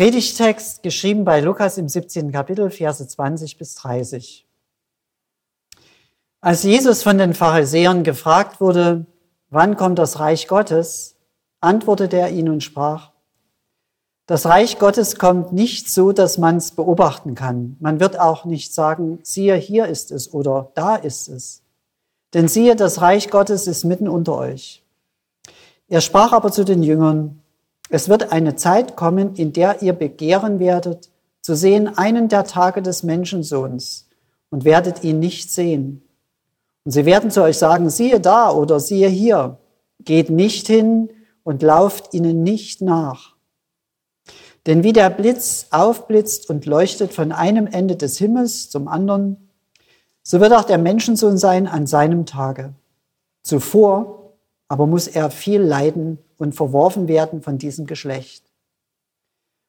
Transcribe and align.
Predigtext 0.00 0.82
geschrieben 0.82 1.26
bei 1.26 1.40
Lukas 1.40 1.76
im 1.76 1.86
17. 1.86 2.32
Kapitel, 2.32 2.70
Verse 2.70 3.06
20 3.06 3.58
bis 3.58 3.74
30. 3.74 4.46
Als 6.40 6.62
Jesus 6.62 7.02
von 7.02 7.18
den 7.18 7.34
Pharisäern 7.34 8.02
gefragt 8.02 8.62
wurde, 8.62 9.04
wann 9.50 9.76
kommt 9.76 9.98
das 9.98 10.18
Reich 10.18 10.48
Gottes, 10.48 11.16
antwortete 11.60 12.16
er 12.16 12.30
ihnen 12.30 12.48
und 12.48 12.62
sprach, 12.62 13.10
das 14.24 14.46
Reich 14.46 14.78
Gottes 14.78 15.16
kommt 15.16 15.52
nicht 15.52 15.90
so, 15.90 16.12
dass 16.12 16.38
man 16.38 16.56
es 16.56 16.70
beobachten 16.70 17.34
kann. 17.34 17.76
Man 17.78 18.00
wird 18.00 18.18
auch 18.18 18.46
nicht 18.46 18.72
sagen, 18.72 19.18
siehe, 19.22 19.56
hier 19.56 19.84
ist 19.84 20.12
es 20.12 20.32
oder 20.32 20.72
da 20.76 20.96
ist 20.96 21.28
es. 21.28 21.60
Denn 22.32 22.48
siehe, 22.48 22.74
das 22.74 23.02
Reich 23.02 23.28
Gottes 23.28 23.66
ist 23.66 23.84
mitten 23.84 24.08
unter 24.08 24.38
euch. 24.38 24.82
Er 25.88 26.00
sprach 26.00 26.32
aber 26.32 26.50
zu 26.50 26.64
den 26.64 26.82
Jüngern, 26.82 27.39
es 27.90 28.08
wird 28.08 28.32
eine 28.32 28.54
Zeit 28.54 28.96
kommen, 28.96 29.34
in 29.34 29.52
der 29.52 29.82
ihr 29.82 29.92
begehren 29.92 30.60
werdet, 30.60 31.10
zu 31.42 31.56
sehen 31.56 31.98
einen 31.98 32.28
der 32.28 32.44
Tage 32.44 32.82
des 32.82 33.02
Menschensohns 33.02 34.08
und 34.48 34.64
werdet 34.64 35.02
ihn 35.02 35.18
nicht 35.18 35.50
sehen. 35.50 36.02
Und 36.84 36.92
sie 36.92 37.04
werden 37.04 37.30
zu 37.30 37.42
euch 37.42 37.58
sagen, 37.58 37.90
siehe 37.90 38.20
da 38.20 38.50
oder 38.52 38.78
siehe 38.78 39.08
hier. 39.08 39.58
Geht 40.04 40.30
nicht 40.30 40.68
hin 40.68 41.10
und 41.42 41.62
lauft 41.62 42.14
ihnen 42.14 42.42
nicht 42.42 42.80
nach. 42.80 43.34
Denn 44.66 44.84
wie 44.84 44.92
der 44.92 45.10
Blitz 45.10 45.66
aufblitzt 45.70 46.48
und 46.48 46.66
leuchtet 46.66 47.12
von 47.12 47.32
einem 47.32 47.66
Ende 47.66 47.96
des 47.96 48.18
Himmels 48.18 48.70
zum 48.70 48.88
anderen, 48.88 49.48
so 50.22 50.38
wird 50.38 50.52
auch 50.52 50.64
der 50.64 50.78
Menschensohn 50.78 51.38
sein 51.38 51.66
an 51.66 51.86
seinem 51.86 52.24
Tage. 52.24 52.74
Zuvor 53.42 54.19
aber 54.70 54.86
muss 54.86 55.08
er 55.08 55.32
viel 55.32 55.60
leiden 55.60 56.18
und 56.38 56.54
verworfen 56.54 57.08
werden 57.08 57.42
von 57.42 57.58
diesem 57.58 57.86
Geschlecht. 57.86 58.44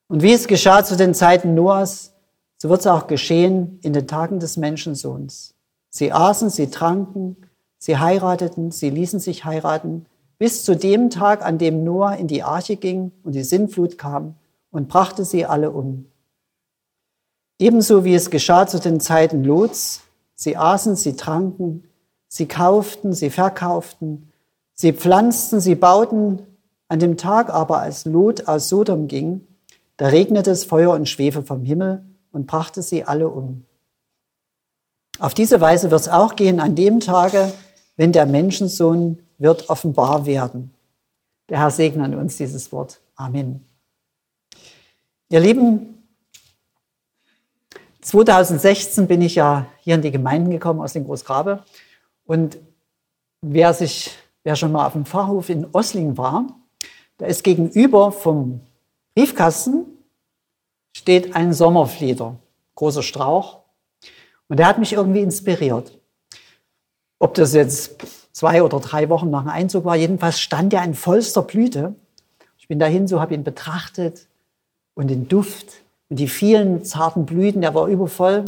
Und 0.07 0.21
wie 0.21 0.31
es 0.31 0.47
geschah 0.47 0.83
zu 0.83 0.95
den 0.95 1.15
Zeiten 1.15 1.55
Noahs, 1.55 2.13
so 2.57 2.69
wird 2.69 2.81
es 2.81 2.87
auch 2.87 3.07
geschehen 3.07 3.79
in 3.81 3.93
den 3.93 4.05
Tagen 4.05 4.39
des 4.39 4.57
Menschensohns. 4.57 5.55
Sie 5.89 6.11
aßen, 6.11 6.51
sie 6.51 6.69
tranken, 6.69 7.35
sie 7.79 7.97
heirateten, 7.97 8.69
sie 8.69 8.91
ließen 8.91 9.19
sich 9.19 9.43
heiraten, 9.43 10.05
bis 10.37 10.63
zu 10.63 10.75
dem 10.75 11.09
Tag, 11.09 11.43
an 11.43 11.57
dem 11.57 11.83
Noah 11.83 12.17
in 12.17 12.27
die 12.27 12.43
Arche 12.43 12.75
ging 12.75 13.11
und 13.23 13.33
die 13.33 13.43
Sintflut 13.43 13.97
kam 13.97 14.35
und 14.69 14.87
brachte 14.87 15.25
sie 15.25 15.47
alle 15.47 15.71
um. 15.71 16.05
Ebenso 17.57 18.05
wie 18.05 18.13
es 18.13 18.29
geschah 18.29 18.67
zu 18.67 18.79
den 18.79 18.99
Zeiten 18.99 19.43
Lots, 19.43 20.01
sie 20.35 20.57
aßen, 20.57 20.95
sie 20.95 21.15
tranken, 21.15 21.85
sie 22.27 22.47
kauften, 22.47 23.13
sie 23.13 23.31
verkauften, 23.31 24.30
Sie 24.81 24.93
pflanzten, 24.93 25.59
sie 25.59 25.75
bauten. 25.75 26.41
An 26.87 26.97
dem 26.97 27.15
Tag 27.15 27.51
aber, 27.51 27.81
als 27.81 28.05
Lot 28.05 28.47
aus 28.47 28.67
Sodom 28.67 29.07
ging, 29.07 29.45
da 29.97 30.07
regnete 30.07 30.49
es 30.49 30.65
Feuer 30.65 30.95
und 30.95 31.07
Schwefel 31.07 31.43
vom 31.43 31.63
Himmel 31.63 32.03
und 32.31 32.47
brachte 32.47 32.81
sie 32.81 33.03
alle 33.03 33.29
um. 33.29 33.63
Auf 35.19 35.35
diese 35.35 35.61
Weise 35.61 35.91
wird 35.91 36.01
es 36.01 36.09
auch 36.09 36.35
gehen 36.35 36.59
an 36.59 36.73
dem 36.73 36.99
Tage, 36.99 37.53
wenn 37.95 38.11
der 38.11 38.25
Menschensohn 38.25 39.19
wird 39.37 39.69
offenbar 39.69 40.25
werden. 40.25 40.73
Der 41.49 41.59
Herr 41.59 41.69
segne 41.69 42.03
an 42.03 42.15
uns 42.15 42.37
dieses 42.37 42.71
Wort. 42.71 43.01
Amen. 43.15 43.63
Ihr 45.29 45.41
Lieben, 45.41 46.03
2016 48.01 49.05
bin 49.05 49.21
ich 49.21 49.35
ja 49.35 49.67
hier 49.81 49.93
in 49.93 50.01
die 50.01 50.09
Gemeinden 50.09 50.49
gekommen 50.49 50.81
aus 50.81 50.93
dem 50.93 51.05
Großgrabe 51.05 51.63
und 52.25 52.57
wer 53.41 53.75
sich 53.75 54.17
Wer 54.43 54.55
schon 54.55 54.71
mal 54.71 54.87
auf 54.87 54.93
dem 54.93 55.05
Pfarrhof 55.05 55.49
in 55.49 55.67
Osling 55.71 56.17
war, 56.17 56.47
da 57.17 57.27
ist 57.27 57.43
gegenüber 57.43 58.11
vom 58.11 58.61
Briefkasten 59.13 59.85
steht 60.93 61.35
ein 61.35 61.53
Sommerflieder, 61.53 62.37
großer 62.75 63.03
Strauch. 63.03 63.59
Und 64.47 64.57
der 64.57 64.67
hat 64.67 64.79
mich 64.79 64.93
irgendwie 64.93 65.21
inspiriert. 65.21 65.97
Ob 67.19 67.35
das 67.35 67.53
jetzt 67.53 67.97
zwei 68.31 68.63
oder 68.63 68.79
drei 68.79 69.09
Wochen 69.09 69.29
nach 69.29 69.43
dem 69.43 69.49
Einzug 69.49 69.85
war, 69.85 69.95
jedenfalls 69.95 70.39
stand 70.39 70.73
er 70.73 70.83
in 70.83 70.95
vollster 70.95 71.43
Blüte. 71.43 71.95
Ich 72.57 72.67
bin 72.67 72.79
dahin, 72.79 73.07
so 73.07 73.21
habe 73.21 73.35
ihn 73.35 73.43
betrachtet 73.43 74.27
und 74.95 75.07
den 75.07 75.27
Duft 75.27 75.83
und 76.09 76.17
die 76.17 76.27
vielen 76.27 76.83
zarten 76.83 77.25
Blüten, 77.25 77.61
der 77.61 77.75
war 77.75 77.87
übervoll. 77.87 78.45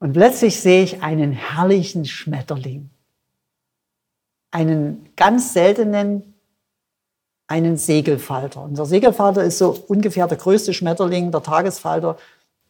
Und 0.00 0.12
plötzlich 0.12 0.60
sehe 0.60 0.82
ich 0.82 1.02
einen 1.02 1.32
herrlichen 1.32 2.04
Schmetterling 2.04 2.90
einen 4.58 5.08
ganz 5.14 5.52
seltenen, 5.52 6.34
einen 7.46 7.76
Segelfalter. 7.76 8.64
Und 8.64 8.76
der 8.76 8.86
Segelfalter 8.86 9.44
ist 9.44 9.58
so 9.58 9.70
ungefähr 9.86 10.26
der 10.26 10.36
größte 10.36 10.74
Schmetterling, 10.74 11.30
der 11.30 11.44
Tagesfalter, 11.44 12.18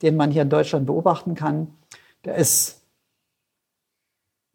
den 0.03 0.15
man 0.15 0.31
hier 0.31 0.43
in 0.43 0.50
Deutschland 0.50 0.84
beobachten 0.84 1.34
kann. 1.34 1.69
Der 2.27 2.34
ist 2.34 2.82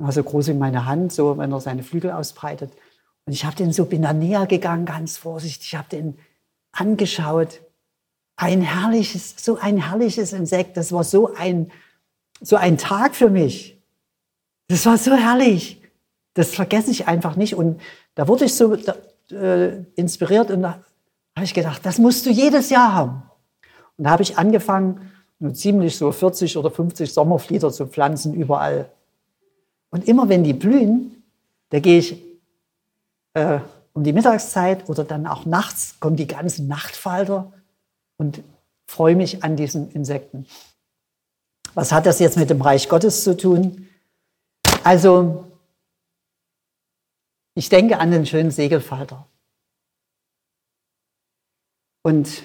so 0.07 0.23
groß 0.23 0.49
wie 0.49 0.53
meine 0.53 0.85
Hand, 0.85 1.11
so 1.11 1.37
wenn 1.39 1.51
er 1.51 1.59
seine 1.59 1.81
Flügel 1.81 2.11
ausbreitet. 2.11 2.71
Und 3.25 3.33
ich 3.33 3.45
habe 3.45 3.55
den 3.55 3.73
so, 3.73 3.85
bin 3.85 4.03
da 4.03 4.13
näher 4.13 4.45
gegangen, 4.45 4.85
ganz 4.85 5.17
vorsichtig, 5.17 5.69
ich 5.73 5.75
habe 5.75 5.89
den 5.89 6.19
angeschaut. 6.71 7.61
Ein 8.35 8.61
herrliches, 8.61 9.35
so 9.37 9.57
ein 9.57 9.77
herrliches 9.77 10.33
Insekt. 10.33 10.77
Das 10.77 10.91
war 10.91 11.03
so 11.03 11.33
ein, 11.33 11.71
so 12.41 12.57
ein 12.57 12.77
Tag 12.77 13.15
für 13.15 13.29
mich. 13.29 13.81
Das 14.67 14.85
war 14.85 14.97
so 14.97 15.15
herrlich. 15.15 15.82
Das 16.33 16.55
vergesse 16.55 16.91
ich 16.91 17.07
einfach 17.07 17.35
nicht. 17.35 17.55
Und 17.55 17.79
da 18.15 18.27
wurde 18.27 18.45
ich 18.45 18.55
so 18.55 18.75
äh, 19.31 19.83
inspiriert 19.95 20.51
und 20.51 20.63
da 20.63 20.79
habe 21.35 21.45
ich 21.45 21.53
gedacht, 21.53 21.85
das 21.85 21.97
musst 21.97 22.25
du 22.25 22.29
jedes 22.29 22.69
Jahr 22.69 22.93
haben. 22.93 23.23
Und 23.97 24.05
da 24.05 24.11
habe 24.11 24.23
ich 24.23 24.37
angefangen, 24.37 25.11
nur 25.39 25.53
ziemlich 25.53 25.97
so 25.97 26.11
40 26.11 26.57
oder 26.57 26.71
50 26.71 27.11
Sommerflieder 27.11 27.71
zu 27.71 27.87
pflanzen 27.87 28.33
überall. 28.33 28.89
Und 29.89 30.07
immer 30.07 30.29
wenn 30.29 30.43
die 30.43 30.53
blühen, 30.53 31.23
da 31.69 31.79
gehe 31.79 31.99
ich 31.99 32.21
äh, 33.33 33.59
um 33.93 34.03
die 34.03 34.13
Mittagszeit 34.13 34.89
oder 34.89 35.03
dann 35.03 35.27
auch 35.27 35.45
nachts, 35.45 35.99
kommen 35.99 36.15
die 36.15 36.27
ganzen 36.27 36.67
Nachtfalter 36.67 37.51
und 38.17 38.41
freue 38.87 39.15
mich 39.15 39.43
an 39.43 39.55
diesen 39.55 39.91
Insekten. 39.91 40.45
Was 41.73 41.91
hat 41.91 42.05
das 42.05 42.19
jetzt 42.19 42.37
mit 42.37 42.49
dem 42.49 42.61
Reich 42.61 42.89
Gottes 42.89 43.23
zu 43.23 43.35
tun? 43.35 43.87
Also 44.83 45.45
ich 47.55 47.69
denke 47.69 47.99
an 47.99 48.11
den 48.11 48.25
schönen 48.25 48.51
Segelfalter. 48.51 49.27
Und 52.01 52.43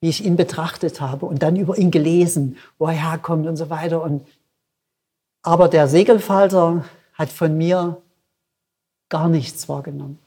wie 0.00 0.08
ich 0.08 0.24
ihn 0.24 0.36
betrachtet 0.36 1.00
habe 1.00 1.26
und 1.26 1.42
dann 1.42 1.56
über 1.56 1.76
ihn 1.76 1.90
gelesen, 1.90 2.56
wo 2.78 2.86
er 2.86 2.92
herkommt 2.92 3.46
und 3.46 3.56
so 3.56 3.68
weiter. 3.70 4.02
Und 4.02 4.26
aber 5.42 5.68
der 5.68 5.88
Segelfalter 5.88 6.84
hat 7.14 7.30
von 7.30 7.56
mir 7.56 8.00
gar 9.08 9.28
nichts 9.28 9.68
wahrgenommen. 9.68 10.18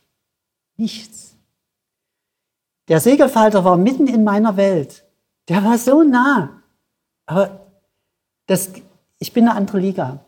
Nichts. 0.78 1.36
Der 2.88 3.00
Segelfalter 3.00 3.64
war 3.64 3.78
mitten 3.78 4.08
in 4.08 4.24
meiner 4.24 4.58
Welt. 4.58 5.06
Der 5.48 5.64
war 5.64 5.78
so 5.78 6.04
nah. 6.04 6.62
Aber 7.26 7.68
das, 8.48 8.72
ich 9.20 9.34
bin 9.34 9.48
eine 9.48 9.56
andere 9.58 9.80
Liga. 9.80 10.26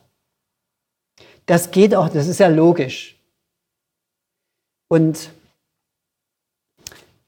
Das 1.46 1.72
geht 1.72 1.94
auch, 1.94 2.10
das 2.10 2.28
ist 2.28 2.40
ja 2.40 2.48
logisch. 2.48 3.20
Und 4.96 5.30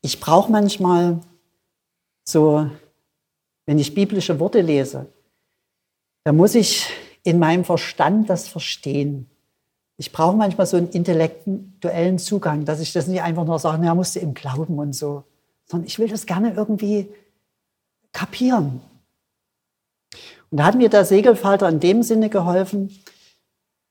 ich 0.02 0.22
brauche 0.22 0.50
manchmal 0.50 1.20
so, 2.24 2.72
wenn 3.66 3.78
ich 3.78 3.94
biblische 3.94 4.40
Worte 4.40 4.62
lese, 4.62 5.08
da 6.24 6.32
muss 6.32 6.56
ich 6.56 6.90
in 7.24 7.40
meinem 7.40 7.66
Verstand 7.66 8.30
das 8.30 8.48
verstehen. 8.48 9.30
Ich 9.98 10.14
brauche 10.14 10.38
manchmal 10.38 10.66
so 10.66 10.78
einen 10.78 10.92
intellektuellen 10.92 12.20
Zugang, 12.20 12.64
dass 12.64 12.80
ich 12.80 12.94
das 12.94 13.08
nicht 13.08 13.22
einfach 13.22 13.44
nur 13.44 13.60
sage, 13.60 13.86
ja, 13.86 13.94
musst 13.94 14.16
du 14.16 14.22
im 14.22 14.34
Glauben 14.34 14.80
und 14.80 14.94
so, 14.94 15.26
sondern 15.66 15.88
ich 15.88 16.00
will 16.00 16.08
das 16.08 16.26
gerne 16.26 16.54
irgendwie 16.54 17.10
kapieren. 18.14 18.80
Und 20.52 20.58
da 20.58 20.68
hat 20.68 20.76
mir 20.76 20.88
der 20.88 21.04
Segelfalter 21.04 21.68
in 21.68 21.82
dem 21.82 22.02
Sinne 22.02 22.30
geholfen, 22.30 22.98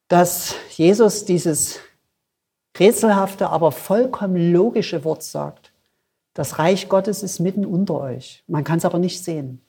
dass 0.08 0.54
Jesus 0.78 1.26
dieses 1.26 1.80
rätselhafte, 2.78 3.50
aber 3.50 3.72
vollkommen 3.72 4.52
logische 4.52 5.04
Wort 5.04 5.22
sagt. 5.22 5.72
Das 6.34 6.58
Reich 6.58 6.88
Gottes 6.88 7.22
ist 7.22 7.40
mitten 7.40 7.64
unter 7.64 8.00
euch. 8.00 8.44
Man 8.46 8.64
kann 8.64 8.78
es 8.78 8.84
aber 8.84 8.98
nicht 8.98 9.24
sehen. 9.24 9.60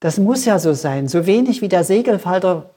Das 0.00 0.18
muss 0.18 0.44
ja 0.44 0.58
so 0.58 0.72
sein. 0.72 1.08
So 1.08 1.26
wenig 1.26 1.60
wie 1.60 1.68
der 1.68 1.84
Segelfalter 1.84 2.70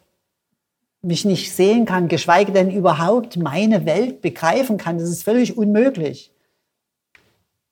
mich 1.02 1.26
nicht 1.26 1.54
sehen 1.54 1.86
kann, 1.86 2.08
geschweige 2.08 2.52
denn 2.52 2.72
überhaupt 2.72 3.38
meine 3.38 3.86
Welt 3.86 4.22
begreifen 4.22 4.78
kann, 4.78 4.98
das 4.98 5.10
ist 5.10 5.24
völlig 5.24 5.58
unmöglich. 5.58 6.32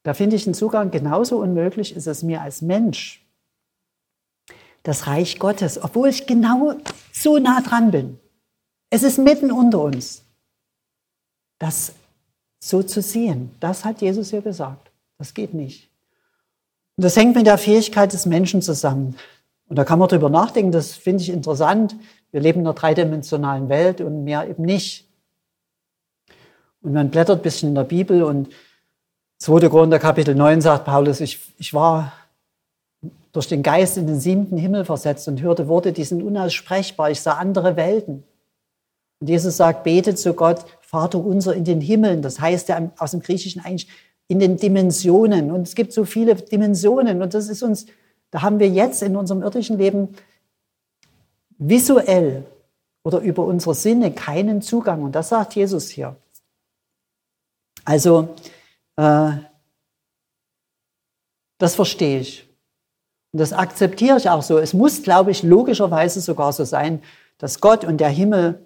Da 0.04 0.13
finde 0.13 0.36
ich 0.36 0.44
den 0.44 0.54
Zugang 0.54 0.92
genauso 0.92 1.38
unmöglich, 1.38 1.95
ist 1.95 2.07
es 2.07 2.24
mir 2.24 2.42
als 2.42 2.62
Mensch. 2.62 3.25
Das 4.84 5.07
Reich 5.07 5.39
Gottes, 5.39 5.81
obwohl 5.81 6.10
ich 6.10 6.25
genau 6.25 6.74
so 7.13 7.38
nah 7.38 7.62
dran 7.62 7.92
bin. 7.92 8.19
Es 8.89 9.04
ist 9.04 9.18
mitten 9.18 9.51
unter 9.51 9.80
uns 9.81 10.21
das 11.62 11.94
so 12.60 12.81
zu 12.81 13.02
sehen. 13.02 13.52
Das 13.60 13.86
hat 13.86 14.02
Jesus 14.02 14.31
ja 14.31 14.40
gesagt. 14.40 14.92
Das 15.18 15.34
geht 15.34 15.54
nicht. 15.54 15.90
Und 16.98 17.06
das 17.06 17.16
hängt 17.16 17.36
mit 17.36 17.46
der 17.46 17.58
Fähigkeit 17.58 18.13
des 18.13 18.25
Menschen 18.25 18.62
zusammen. 18.62 19.16
Und 19.68 19.75
da 19.75 19.86
kann 19.86 20.00
man 20.00 20.10
drüber 20.10 20.30
nachdenken, 20.30 20.72
das 20.72 20.94
finde 20.94 21.24
ich 21.24 21.30
interessant. 21.30 21.96
Wir 22.31 22.42
leben 22.42 22.62
in 22.62 22.68
einer 22.68 22.74
dreidimensionalen 22.74 23.69
Welt 23.69 24.02
und 24.02 24.24
mehr 24.24 24.50
eben 24.50 24.63
nicht. 24.63 25.08
Und 26.81 26.94
man 26.94 27.10
blättert 27.10 27.40
ein 27.40 27.44
bisschen 27.44 27.69
in 27.69 27.75
der 27.75 27.84
Bibel 27.84 28.24
und 28.24 28.50
2. 29.38 29.69
Korinther 29.69 30.00
Kapitel 30.00 30.36
9 30.36 30.62
sagt 30.62 30.86
Paulus, 30.86 31.22
ich, 31.22 31.40
ich 31.58 31.74
war 31.74 32.12
durch 33.31 33.48
den 33.48 33.63
Geist 33.63 33.98
in 33.98 34.08
den 34.08 34.19
siebten 34.19 34.58
Himmel 34.58 34.86
versetzt 34.86 35.28
und 35.28 35.42
hörte 35.42 35.68
Worte, 35.68 35.94
die 35.94 36.04
sind 36.04 36.22
unaussprechbar. 36.22 37.12
Ich 37.12 37.22
sah 37.22 37.34
andere 37.34 37.75
Welten. 37.75 38.24
Und 39.22 39.28
Jesus 39.28 39.56
sagt, 39.58 39.84
betet 39.84 40.18
zu 40.20 40.34
Gott, 40.34 40.66
Vater 40.82 41.24
unser 41.24 41.56
in 41.56 41.64
den 41.64 41.80
Himmeln. 41.80 42.22
Das 42.22 42.42
heißt 42.42 42.68
ja 42.68 42.92
aus 42.98 43.12
dem 43.12 43.22
Griechischen 43.22 43.64
eigentlich 43.64 43.88
in 44.28 44.40
den 44.40 44.58
Dimensionen. 44.58 45.52
Und 45.52 45.62
es 45.62 45.76
gibt 45.76 45.94
so 45.94 46.04
viele 46.04 46.36
Dimensionen. 46.36 47.22
Und 47.22 47.34
das 47.34 47.48
ist 47.48 47.62
uns, 47.64 47.86
da 48.32 48.42
haben 48.42 48.60
wir 48.60 48.68
jetzt 48.68 49.04
in 49.04 49.16
unserem 49.16 49.44
irdischen 49.44 49.78
Leben 49.78 50.10
visuell 51.58 52.44
oder 53.04 53.20
über 53.20 53.46
unsere 53.46 53.76
Sinne 53.76 54.12
keinen 54.12 54.62
Zugang. 54.62 55.04
Und 55.04 55.14
das 55.14 55.30
sagt 55.30 55.56
Jesus 55.56 55.90
hier. 55.90 56.16
Also, 57.86 58.30
äh, 58.96 59.32
das 61.60 61.76
verstehe 61.76 62.20
ich. 62.20 62.50
Und 63.32 63.40
das 63.40 63.54
akzeptiere 63.54 64.18
ich 64.18 64.30
auch 64.30 64.42
so. 64.42 64.58
Es 64.58 64.74
muss, 64.74 65.04
glaube 65.04 65.30
ich, 65.30 65.44
logischerweise 65.44 66.22
sogar 66.22 66.52
so 66.54 66.66
sein, 66.66 67.04
dass 67.38 67.62
Gott 67.62 67.86
und 67.86 68.00
der 68.00 68.10
Himmel 68.10 68.66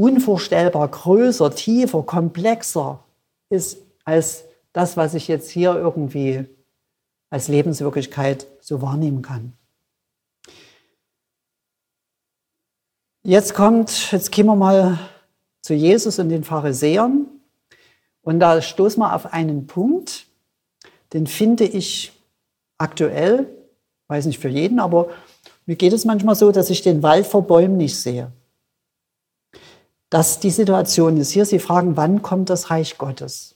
unvorstellbar 0.00 0.88
größer, 0.88 1.54
tiefer, 1.54 2.02
komplexer 2.02 3.04
ist 3.50 3.82
als 4.04 4.44
das, 4.72 4.96
was 4.96 5.12
ich 5.12 5.28
jetzt 5.28 5.50
hier 5.50 5.74
irgendwie 5.74 6.46
als 7.28 7.48
Lebenswirklichkeit 7.48 8.46
so 8.60 8.80
wahrnehmen 8.80 9.20
kann. 9.20 9.52
Jetzt 13.22 13.52
kommt, 13.52 14.10
jetzt 14.12 14.32
gehen 14.32 14.46
wir 14.46 14.56
mal 14.56 14.98
zu 15.60 15.74
Jesus 15.74 16.18
und 16.18 16.30
den 16.30 16.44
Pharisäern. 16.44 17.26
Und 18.22 18.40
da 18.40 18.62
stoßen 18.62 19.02
wir 19.02 19.14
auf 19.14 19.34
einen 19.34 19.66
Punkt, 19.66 20.26
den 21.12 21.26
finde 21.26 21.64
ich 21.64 22.12
aktuell, 22.78 23.46
weiß 24.08 24.24
nicht 24.24 24.38
für 24.38 24.48
jeden, 24.48 24.80
aber 24.80 25.10
mir 25.66 25.76
geht 25.76 25.92
es 25.92 26.06
manchmal 26.06 26.36
so, 26.36 26.52
dass 26.52 26.70
ich 26.70 26.80
den 26.80 27.02
Wald 27.02 27.26
vor 27.26 27.46
Bäumen 27.46 27.76
nicht 27.76 28.00
sehe. 28.00 28.32
Dass 30.10 30.40
die 30.40 30.50
Situation 30.50 31.16
ist 31.16 31.30
hier, 31.30 31.46
Sie 31.46 31.60
fragen, 31.60 31.96
wann 31.96 32.20
kommt 32.22 32.50
das 32.50 32.70
Reich 32.70 32.98
Gottes? 32.98 33.54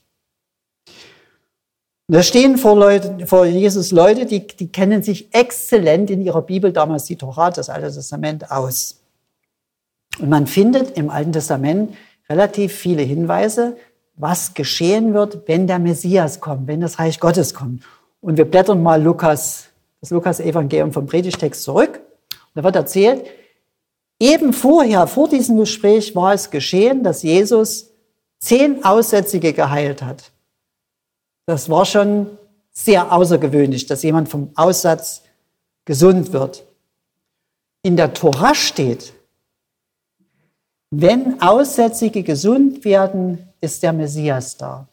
da 2.07 2.21
stehen 2.21 2.57
vor, 2.57 2.75
Leute, 2.75 3.25
vor 3.25 3.45
Jesus 3.45 3.91
Leute, 3.91 4.25
die, 4.25 4.45
die 4.45 4.71
kennen 4.71 5.01
sich 5.01 5.33
exzellent 5.33 6.11
in 6.11 6.21
ihrer 6.21 6.43
Bibel, 6.43 6.71
damals 6.71 7.05
die 7.05 7.15
Torah, 7.15 7.49
das 7.49 7.69
Alte 7.69 7.91
Testament, 7.91 8.51
aus. 8.51 9.01
Und 10.19 10.29
man 10.29 10.45
findet 10.45 10.97
im 10.97 11.09
Alten 11.09 11.33
Testament 11.33 11.95
relativ 12.29 12.73
viele 12.73 13.01
Hinweise, 13.01 13.75
was 14.15 14.53
geschehen 14.53 15.13
wird, 15.13 15.47
wenn 15.47 15.67
der 15.67 15.79
Messias 15.79 16.39
kommt, 16.39 16.67
wenn 16.67 16.79
das 16.79 16.99
Reich 16.99 17.19
Gottes 17.19 17.53
kommt. 17.53 17.83
Und 18.21 18.37
wir 18.37 18.45
blättern 18.45 18.81
mal 18.81 19.01
Lukas, 19.01 19.69
das 19.99 20.11
Lukas-Evangelium 20.11 20.93
vom 20.93 21.07
Predigtext 21.07 21.63
zurück. 21.63 22.01
Da 22.53 22.63
wird 22.63 22.75
erzählt, 22.75 23.25
eben 24.19 24.53
vorher, 24.53 25.07
vor 25.07 25.29
diesem 25.29 25.57
Gespräch 25.57 26.15
war 26.15 26.33
es 26.33 26.49
geschehen, 26.49 27.03
dass 27.03 27.23
Jesus 27.23 27.91
zehn 28.39 28.83
Aussätzige 28.83 29.53
geheilt 29.53 30.01
hat. 30.01 30.31
Das 31.45 31.69
war 31.69 31.85
schon 31.85 32.37
sehr 32.71 33.11
außergewöhnlich, 33.11 33.85
dass 33.85 34.03
jemand 34.03 34.29
vom 34.29 34.51
Aussatz 34.55 35.23
gesund 35.85 36.33
wird. 36.33 36.65
In 37.83 37.95
der 37.95 38.13
Tora 38.13 38.55
steht, 38.55 39.13
wenn 40.91 41.41
Aussätzige 41.41 42.23
gesund 42.23 42.83
werden, 42.85 43.49
ist 43.61 43.83
der 43.83 43.93
Messias 43.93 44.57
da. 44.57 44.87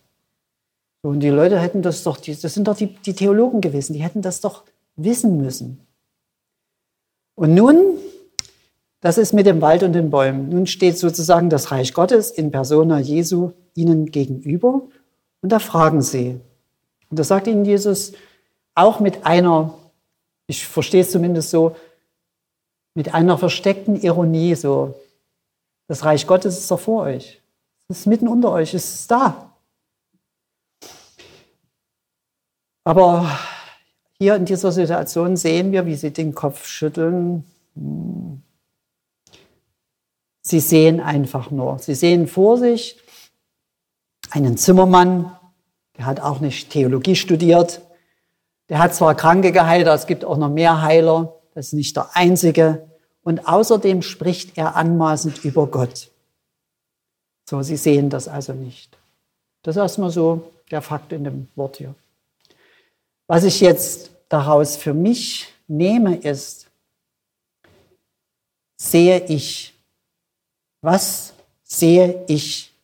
Und 1.02 1.20
die 1.20 1.30
Leute 1.30 1.58
hätten 1.58 1.82
das 1.82 2.02
doch, 2.04 2.16
das 2.16 2.40
sind 2.40 2.69
doch 2.69 2.76
die, 2.76 2.86
die 2.86 3.14
Theologen 3.14 3.60
gewesen, 3.60 3.92
die 3.92 4.02
hätten 4.02 4.22
das 4.22 4.40
doch 4.40 4.62
wissen 4.96 5.36
müssen. 5.36 5.84
Und 7.34 7.54
nun, 7.54 7.96
das 9.02 9.19
ist 9.19 9.32
mit 9.32 9.46
dem 9.46 9.60
Wald 9.60 9.82
und 9.82 9.93
den 9.94 10.10
Bäumen. 10.10 10.49
Nun 10.49 10.66
steht 10.66 10.96
sozusagen 10.96 11.50
das 11.50 11.72
Reich 11.72 11.93
Gottes 11.93 12.31
in 12.31 12.52
persona 12.52 13.00
Jesu 13.00 13.50
ihnen 13.75 14.06
gegenüber 14.06 14.82
und 15.43 15.52
da 15.52 15.58
fragen 15.58 16.02
sie. 16.02 16.40
Und 17.10 17.19
da 17.19 17.25
sagt 17.25 17.49
ihnen 17.49 17.64
Jesus 17.64 18.12
auch 18.76 19.00
mit 19.00 19.26
einer, 19.26 19.75
ich 20.46 20.66
verstehe 20.66 21.02
es 21.02 21.10
zumindest 21.10 21.50
so, 21.50 21.75
mit 22.94 23.12
einer 23.12 23.38
versteckten 23.38 24.00
Ironie 24.00 24.54
so, 24.54 24.94
das 25.88 26.05
Reich 26.05 26.28
Gottes 26.28 26.56
ist 26.56 26.70
doch 26.70 26.81
vor 26.81 27.02
euch. 27.02 27.43
Es 27.88 27.98
ist 27.98 28.06
mitten 28.06 28.28
unter 28.28 28.52
euch, 28.52 28.72
es 28.72 28.94
ist 28.94 29.10
da. 29.10 29.50
Aber 32.84 33.28
hier 34.19 34.37
in 34.37 34.44
dieser 34.44 34.70
Situation 34.70 35.37
sehen 35.37 35.72
wir, 35.72 35.87
wie 35.87 35.96
sie 35.96 36.12
den 36.12 36.37
Kopf 36.37 36.66
schütteln. 36.66 37.44
Sie 40.43 40.61
sehen 40.61 41.00
einfach 41.00 41.50
nur. 41.50 41.79
Sie 41.79 41.94
sehen 41.94 42.27
vor 42.27 42.59
sich 42.59 42.99
einen 44.31 44.56
Zimmermann, 44.56 45.37
der 45.97 46.06
hat 46.06 46.21
auch 46.21 46.41
nicht 46.41 46.71
Theologie 46.71 47.17
studiert. 47.17 47.81
Der 48.69 48.79
hat 48.79 48.94
zwar 48.94 49.15
Kranke 49.15 49.53
geheilt, 49.53 49.87
aber 49.87 49.94
es 49.94 50.06
gibt 50.06 50.25
auch 50.25 50.37
noch 50.37 50.49
mehr 50.49 50.83
Heiler. 50.83 51.35
Das 51.55 51.69
ist 51.69 51.73
nicht 51.75 51.97
der 51.97 52.17
einzige. 52.17 52.89
Und 53.23 53.47
außerdem 53.47 54.03
spricht 54.03 54.59
er 54.59 54.75
anmaßend 54.75 55.44
über 55.44 55.67
Gott. 55.67 56.11
So, 57.49 57.62
Sie 57.62 57.77
sehen 57.77 58.11
das 58.11 58.29
also 58.29 58.53
nicht. 58.53 58.97
Das 59.62 59.77
ist 59.77 59.81
erstmal 59.81 60.11
so 60.11 60.50
der 60.71 60.83
Fakt 60.83 61.12
in 61.12 61.25
dem 61.25 61.49
Wort 61.55 61.77
hier. 61.77 61.94
Was 63.27 63.44
ich 63.44 63.61
jetzt 63.61 64.11
daraus 64.29 64.77
für 64.77 64.94
mich 64.94 65.49
nehme, 65.69 66.17
ist, 66.17 66.67
sehe 68.77 69.25
ich, 69.27 69.71
was 70.82 71.32
sehe 71.62 72.25
ich? 72.29 72.75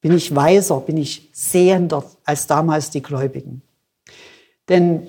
Bin 0.00 0.16
ich 0.16 0.34
weiser, 0.34 0.80
bin 0.80 0.96
ich 0.96 1.28
sehender 1.32 2.04
als 2.24 2.46
damals 2.46 2.90
die 2.90 3.02
Gläubigen? 3.02 3.62
Denn 4.68 5.06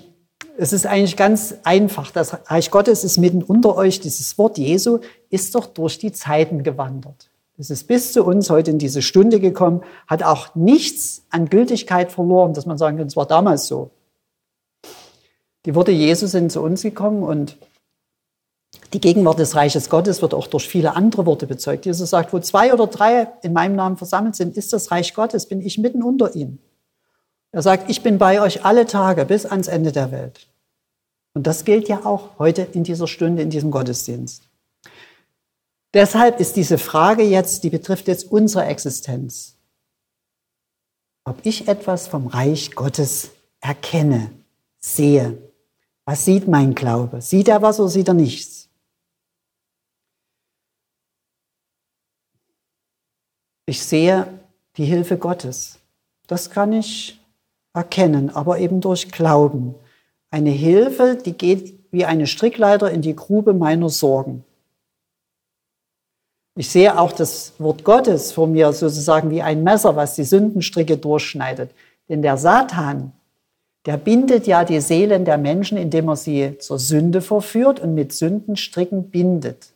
es 0.57 0.73
ist 0.73 0.85
eigentlich 0.85 1.17
ganz 1.17 1.55
einfach. 1.63 2.11
Das 2.11 2.37
Reich 2.49 2.69
Gottes 2.69 3.03
ist 3.03 3.17
mitten 3.17 3.41
unter 3.41 3.75
euch. 3.75 3.99
Dieses 4.01 4.37
Wort 4.37 4.57
Jesu 4.57 4.99
ist 5.29 5.55
doch 5.55 5.65
durch 5.65 5.97
die 5.97 6.11
Zeiten 6.11 6.63
gewandert. 6.63 7.29
Es 7.57 7.69
ist 7.69 7.87
bis 7.87 8.13
zu 8.13 8.23
uns 8.23 8.49
heute 8.49 8.71
in 8.71 8.79
diese 8.79 9.01
Stunde 9.01 9.39
gekommen, 9.39 9.83
hat 10.07 10.23
auch 10.23 10.55
nichts 10.55 11.23
an 11.29 11.49
Gültigkeit 11.49 12.11
verloren, 12.11 12.53
dass 12.53 12.65
man 12.65 12.77
sagen 12.77 12.97
kann, 12.97 13.07
es 13.07 13.15
war 13.15 13.27
damals 13.27 13.67
so. 13.67 13.91
Die 15.65 15.75
Worte 15.75 15.91
Jesu 15.91 16.27
sind 16.27 16.51
zu 16.51 16.61
uns 16.61 16.81
gekommen 16.81 17.23
und 17.23 17.57
die 18.93 19.01
Gegenwart 19.01 19.39
des 19.39 19.55
Reiches 19.55 19.89
Gottes 19.89 20.21
wird 20.21 20.33
auch 20.33 20.47
durch 20.47 20.67
viele 20.67 20.95
andere 20.95 21.25
Worte 21.25 21.47
bezeugt. 21.47 21.85
Jesus 21.85 22.11
sagt, 22.11 22.31
wo 22.31 22.39
zwei 22.39 22.73
oder 22.73 22.87
drei 22.87 23.27
in 23.41 23.51
meinem 23.51 23.75
Namen 23.75 23.97
versammelt 23.97 24.35
sind, 24.35 24.55
ist 24.55 24.71
das 24.71 24.91
Reich 24.91 25.13
Gottes, 25.13 25.47
bin 25.47 25.61
ich 25.61 25.79
mitten 25.79 26.03
unter 26.03 26.35
ihnen. 26.35 26.59
Er 27.51 27.61
sagt, 27.61 27.89
ich 27.89 28.03
bin 28.03 28.17
bei 28.17 28.41
euch 28.41 28.65
alle 28.65 28.85
Tage 28.85 29.25
bis 29.25 29.45
ans 29.45 29.67
Ende 29.67 29.91
der 29.91 30.11
Welt. 30.11 30.47
Und 31.33 31.47
das 31.47 31.65
gilt 31.65 31.87
ja 31.87 32.05
auch 32.05 32.37
heute 32.37 32.61
in 32.61 32.83
dieser 32.83 33.07
Stunde, 33.07 33.41
in 33.41 33.49
diesem 33.49 33.71
Gottesdienst. 33.71 34.43
Deshalb 35.93 36.39
ist 36.39 36.55
diese 36.55 36.77
Frage 36.77 37.23
jetzt, 37.23 37.63
die 37.63 37.69
betrifft 37.69 38.07
jetzt 38.07 38.31
unsere 38.31 38.65
Existenz. 38.65 39.55
Ob 41.25 41.37
ich 41.43 41.67
etwas 41.67 42.07
vom 42.07 42.27
Reich 42.27 42.75
Gottes 42.75 43.31
erkenne, 43.61 44.31
sehe. 44.79 45.37
Was 46.05 46.25
sieht 46.25 46.47
mein 46.47 46.75
Glaube? 46.75 47.21
Sieht 47.21 47.47
er 47.47 47.61
was 47.61 47.79
oder 47.79 47.89
sieht 47.89 48.07
er 48.07 48.13
nichts? 48.13 48.62
Ich 53.65 53.81
sehe 53.81 54.27
die 54.77 54.85
Hilfe 54.85 55.17
Gottes. 55.17 55.79
Das 56.27 56.49
kann 56.49 56.73
ich 56.73 57.19
erkennen, 57.73 58.29
aber 58.29 58.59
eben 58.59 58.81
durch 58.81 59.11
Glauben. 59.11 59.75
Eine 60.31 60.51
Hilfe, 60.51 61.17
die 61.23 61.33
geht 61.33 61.79
wie 61.91 62.05
eine 62.05 62.27
Strickleiter 62.27 62.91
in 62.91 63.01
die 63.01 63.15
Grube 63.15 63.53
meiner 63.53 63.89
Sorgen. 63.89 64.43
Ich 66.55 66.69
sehe 66.69 66.99
auch 66.99 67.11
das 67.11 67.53
Wort 67.57 67.83
Gottes 67.83 68.31
vor 68.31 68.47
mir 68.47 68.73
sozusagen 68.73 69.31
wie 69.31 69.41
ein 69.41 69.63
Messer, 69.63 69.95
was 69.95 70.15
die 70.15 70.23
Sündenstricke 70.23 70.97
durchschneidet. 70.97 71.71
Denn 72.09 72.21
der 72.21 72.37
Satan, 72.37 73.13
der 73.85 73.97
bindet 73.97 74.45
ja 74.45 74.63
die 74.63 74.81
Seelen 74.81 75.25
der 75.25 75.37
Menschen, 75.37 75.77
indem 75.77 76.09
er 76.09 76.15
sie 76.15 76.57
zur 76.59 76.79
Sünde 76.79 77.21
verführt 77.21 77.79
und 77.79 77.95
mit 77.95 78.13
Sündenstricken 78.13 79.09
bindet. 79.09 79.72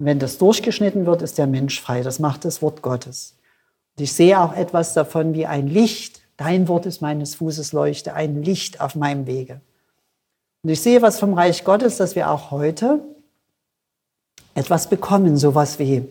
Wenn 0.00 0.18
das 0.18 0.38
durchgeschnitten 0.38 1.06
wird, 1.06 1.22
ist 1.22 1.38
der 1.38 1.46
Mensch 1.46 1.80
frei. 1.80 2.02
Das 2.02 2.18
macht 2.18 2.44
das 2.44 2.62
Wort 2.62 2.82
Gottes. 2.82 3.34
Und 3.96 4.04
ich 4.04 4.12
sehe 4.12 4.40
auch 4.40 4.54
etwas 4.54 4.94
davon 4.94 5.34
wie 5.34 5.46
ein 5.46 5.68
Licht, 5.68 6.20
Dein 6.40 6.68
Wort 6.68 6.86
ist 6.86 7.02
meines 7.02 7.34
Fußes 7.34 7.74
Leuchte, 7.74 8.14
ein 8.14 8.42
Licht 8.42 8.80
auf 8.80 8.94
meinem 8.94 9.26
Wege. 9.26 9.60
Und 10.62 10.70
ich 10.70 10.80
sehe 10.80 11.02
was 11.02 11.18
vom 11.18 11.34
Reich 11.34 11.64
Gottes, 11.64 11.98
dass 11.98 12.16
wir 12.16 12.30
auch 12.30 12.50
heute 12.50 13.04
etwas 14.54 14.88
bekommen, 14.88 15.36
sowas 15.36 15.78
wie 15.78 16.08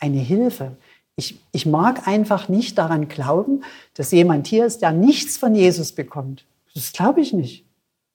eine 0.00 0.18
Hilfe. 0.18 0.76
Ich, 1.14 1.38
ich 1.52 1.66
mag 1.66 2.08
einfach 2.08 2.48
nicht 2.48 2.78
daran 2.78 3.06
glauben, 3.06 3.62
dass 3.94 4.10
jemand 4.10 4.48
hier 4.48 4.66
ist, 4.66 4.82
der 4.82 4.90
nichts 4.90 5.36
von 5.36 5.54
Jesus 5.54 5.92
bekommt. 5.92 6.44
Das 6.74 6.92
glaube 6.92 7.20
ich 7.20 7.32
nicht. 7.32 7.64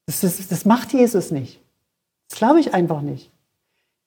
Das, 0.07 0.25
ist, 0.25 0.51
das 0.51 0.65
macht 0.65 0.91
Jesus 0.91 1.31
nicht. 1.31 1.61
Das 2.27 2.37
glaube 2.37 2.59
ich 2.59 2.73
einfach 2.73 2.99
nicht. 2.99 3.31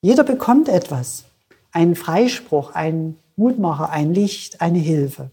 Jeder 0.01 0.23
bekommt 0.23 0.69
etwas. 0.69 1.25
Einen 1.71 1.95
Freispruch, 1.95 2.73
einen 2.73 3.19
Mutmacher, 3.35 3.89
ein 3.89 4.13
Licht, 4.13 4.61
eine 4.61 4.79
Hilfe. 4.79 5.29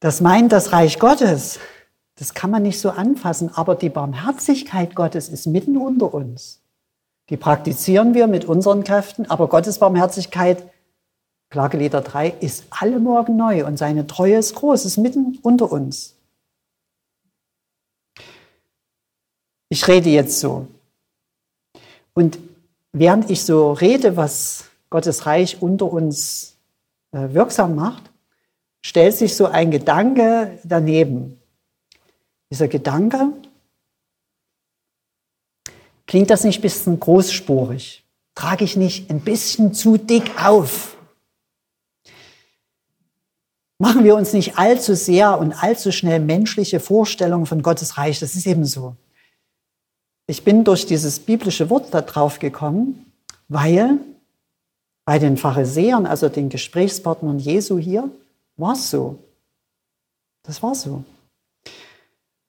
Das 0.00 0.20
meint 0.20 0.50
das 0.52 0.72
Reich 0.72 0.98
Gottes. 0.98 1.58
Das 2.16 2.34
kann 2.34 2.50
man 2.50 2.62
nicht 2.62 2.80
so 2.80 2.90
anfassen, 2.90 3.50
aber 3.54 3.74
die 3.74 3.88
Barmherzigkeit 3.88 4.94
Gottes 4.94 5.28
ist 5.28 5.46
mitten 5.46 5.76
unter 5.76 6.12
uns. 6.12 6.60
Die 7.28 7.36
praktizieren 7.36 8.14
wir 8.14 8.26
mit 8.26 8.44
unseren 8.44 8.82
Kräften, 8.82 9.30
aber 9.30 9.48
Gottes 9.48 9.78
Barmherzigkeit, 9.78 10.68
Klagelieder 11.50 12.00
3, 12.00 12.28
ist 12.40 12.64
alle 12.70 12.98
Morgen 12.98 13.36
neu 13.36 13.64
und 13.66 13.76
seine 13.76 14.06
Treue 14.06 14.38
ist 14.38 14.54
groß, 14.54 14.84
ist 14.84 14.96
mitten 14.96 15.38
unter 15.42 15.70
uns. 15.70 16.16
Ich 19.68 19.86
rede 19.86 20.10
jetzt 20.10 20.40
so. 20.40 20.66
Und 22.14 22.38
während 22.92 23.30
ich 23.30 23.42
so 23.44 23.72
rede, 23.72 24.16
was 24.16 24.64
Gottes 24.90 25.26
Reich 25.26 25.62
unter 25.62 25.92
uns 25.92 26.56
äh, 27.12 27.28
wirksam 27.32 27.74
macht, 27.74 28.10
stellt 28.82 29.16
sich 29.16 29.36
so 29.36 29.46
ein 29.46 29.70
Gedanke 29.70 30.58
daneben. 30.64 31.40
Dieser 32.50 32.68
Gedanke, 32.68 33.32
klingt 36.06 36.30
das 36.30 36.44
nicht 36.44 36.58
ein 36.58 36.62
bisschen 36.62 36.98
großspurig? 36.98 38.04
Trage 38.34 38.64
ich 38.64 38.76
nicht 38.76 39.10
ein 39.10 39.20
bisschen 39.20 39.72
zu 39.74 39.96
dick 39.96 40.42
auf? 40.42 40.96
Machen 43.78 44.04
wir 44.04 44.14
uns 44.14 44.32
nicht 44.32 44.58
allzu 44.58 44.94
sehr 44.94 45.38
und 45.38 45.52
allzu 45.52 45.90
schnell 45.90 46.20
menschliche 46.20 46.80
Vorstellungen 46.80 47.46
von 47.46 47.62
Gottes 47.62 47.96
Reich. 47.96 48.20
Das 48.20 48.34
ist 48.34 48.46
eben 48.46 48.64
so. 48.64 48.96
Ich 50.30 50.44
bin 50.44 50.62
durch 50.62 50.86
dieses 50.86 51.18
biblische 51.18 51.70
Wort 51.70 51.92
da 51.92 52.02
drauf 52.02 52.38
gekommen, 52.38 53.12
weil 53.48 53.98
bei 55.04 55.18
den 55.18 55.36
Pharisäern, 55.36 56.06
also 56.06 56.28
den 56.28 56.48
Gesprächspartnern 56.48 57.40
Jesu 57.40 57.80
hier, 57.80 58.08
war 58.56 58.74
es 58.74 58.90
so. 58.90 59.18
Das 60.44 60.62
war 60.62 60.76
so. 60.76 61.02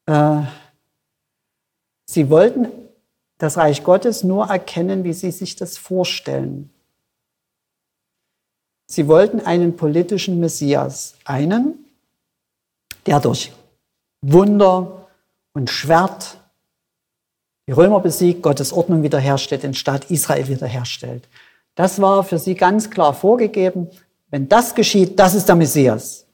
Äh, 0.06 0.44
sie 2.06 2.30
wollten 2.30 2.68
das 3.40 3.58
Reich 3.58 3.84
Gottes 3.84 4.24
nur 4.24 4.46
erkennen, 4.46 5.04
wie 5.04 5.14
sie 5.14 5.32
sich 5.32 5.56
das 5.56 5.80
vorstellen. 5.80 6.70
Sie 8.86 9.08
wollten 9.08 9.40
einen 9.40 9.76
politischen 9.76 10.40
Messias, 10.40 11.16
einen, 11.26 11.84
der 13.08 13.20
durch 13.20 13.52
Wunder 14.22 15.08
und 15.54 15.72
Schwert 15.72 16.38
die 17.72 17.76
Römer 17.76 18.02
besiegt, 18.02 18.42
Gottes 18.42 18.74
Ordnung 18.74 19.02
wiederherstellt, 19.02 19.64
den 19.64 19.74
Staat 19.74 20.12
Israel 20.12 20.50
wiederherstellt. 20.50 21.30
Das 21.76 22.02
war 22.02 22.26
für 22.26 22.38
sie 22.38 22.56
ganz 22.56 22.90
klar 22.90 23.14
vorgegeben. 23.14 23.88
Wenn 24.30 24.50
das 24.50 24.76
geschieht, 24.76 25.18
das 25.18 25.36
ist 25.36 25.48
der 25.48 25.56
Messias. 25.56 26.26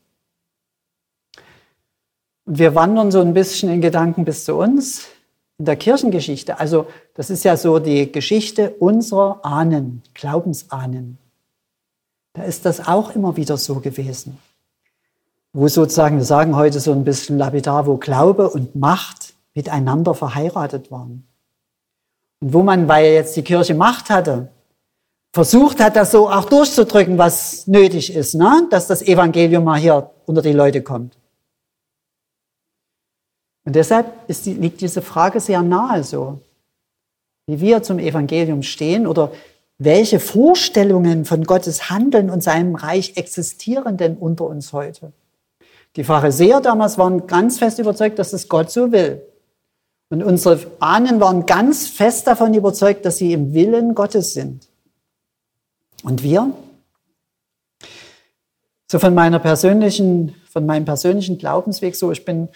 Und 2.46 2.58
wir 2.58 2.74
wandern 2.74 3.12
so 3.12 3.22
ein 3.22 3.36
bisschen 3.36 3.70
in 3.70 3.82
Gedanken 3.82 4.26
bis 4.26 4.46
zu 4.46 4.56
uns 4.56 5.06
in 5.60 5.66
der 5.66 5.76
Kirchengeschichte. 5.76 6.60
Also 6.60 6.88
das 7.14 7.30
ist 7.30 7.46
ja 7.46 7.56
so 7.56 7.78
die 7.78 8.12
Geschichte 8.12 8.72
unserer 8.72 9.46
Ahnen, 9.46 10.02
Glaubensahnen. 10.16 11.20
Da 12.34 12.46
ist 12.46 12.66
das 12.66 12.88
auch 12.88 13.14
immer 13.14 13.38
wieder 13.38 13.58
so 13.58 13.76
gewesen. 13.76 14.40
Wo 15.54 15.68
sozusagen, 15.68 16.18
wir 16.18 16.26
sagen 16.26 16.56
heute 16.56 16.80
so 16.80 16.94
ein 16.94 17.04
bisschen 17.04 17.38
lapidar, 17.38 17.86
wo 17.86 17.98
Glaube 17.98 18.50
und 18.50 18.76
Macht 18.76 19.36
miteinander 19.54 20.16
verheiratet 20.16 20.90
waren. 20.90 21.27
Und 22.40 22.54
wo 22.54 22.64
man, 22.64 22.88
weil 22.88 23.14
jetzt 23.14 23.36
die 23.36 23.44
Kirche 23.44 23.74
Macht 23.74 24.10
hatte, 24.10 24.50
versucht 25.34 25.80
hat, 25.80 25.96
das 25.96 26.12
so 26.12 26.30
auch 26.30 26.46
durchzudrücken, 26.46 27.18
was 27.18 27.68
nötig 27.68 28.14
ist, 28.14 28.36
ne? 28.36 28.68
dass 28.70 28.88
das 28.88 29.02
Evangelium 29.02 29.64
mal 29.64 29.80
hier 29.80 30.10
unter 30.26 30.42
die 30.42 30.54
Leute 30.54 30.82
kommt. 30.82 31.18
Und 33.66 33.76
deshalb 33.76 34.28
die, 34.28 34.54
liegt 34.54 34.82
diese 34.82 35.02
Frage 35.02 35.40
sehr 35.40 35.62
nahe 35.62 36.04
so, 36.04 36.40
wie 37.48 37.60
wir 37.60 37.84
zum 37.84 38.00
Evangelium 38.00 38.64
stehen 38.64 39.06
oder 39.06 39.32
welche 39.78 40.20
Vorstellungen 40.20 41.26
von 41.26 41.44
Gottes 41.44 41.90
Handeln 41.90 42.30
und 42.30 42.42
seinem 42.42 42.76
Reich 42.76 43.16
existieren 43.16 43.98
denn 43.98 44.18
unter 44.18 44.46
uns 44.46 44.74
heute? 44.74 45.12
Die 45.96 46.04
Pharisäer 46.04 46.62
damals 46.62 46.98
waren 46.98 47.28
ganz 47.28 47.60
fest 47.60 47.78
überzeugt, 47.78 48.18
dass 48.20 48.34
es 48.34 48.48
Gott 48.48 48.72
so 48.72 48.92
will. 48.92 49.22
Und 50.10 50.24
unsere 50.24 50.60
Ahnen 50.80 51.20
waren 51.20 51.46
ganz 51.46 51.88
fest 51.88 52.28
davon 52.28 52.54
überzeugt, 52.54 53.06
dass 53.06 53.18
sie 53.18 53.34
im 53.34 53.54
Willen 53.54 53.94
Gottes 53.94 54.34
sind. 54.34 54.68
Und 56.04 56.24
wir? 56.24 56.54
So 58.90 59.00
von 59.00 59.14
meiner 59.14 59.40
persönlichen, 59.40 60.36
von 60.50 60.66
meinem 60.66 60.86
persönlichen 60.86 61.38
Glaubensweg 61.38 61.96
so, 61.96 62.12
ich 62.12 62.24
bin, 62.24 62.48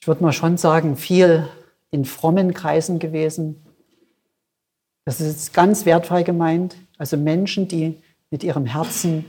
ich 0.00 0.06
würde 0.06 0.22
mal 0.22 0.32
schon 0.32 0.56
sagen, 0.56 0.96
viel 0.96 1.48
in 1.90 2.04
frommen 2.04 2.54
Kreisen 2.54 3.00
gewesen. 3.00 3.64
Das 5.04 5.20
ist 5.20 5.26
jetzt 5.26 5.54
ganz 5.54 5.86
wertfrei 5.86 6.22
gemeint. 6.22 6.76
Also 6.98 7.16
Menschen, 7.16 7.66
die 7.66 8.00
mit 8.30 8.44
ihrem 8.44 8.66
Herzen 8.66 9.24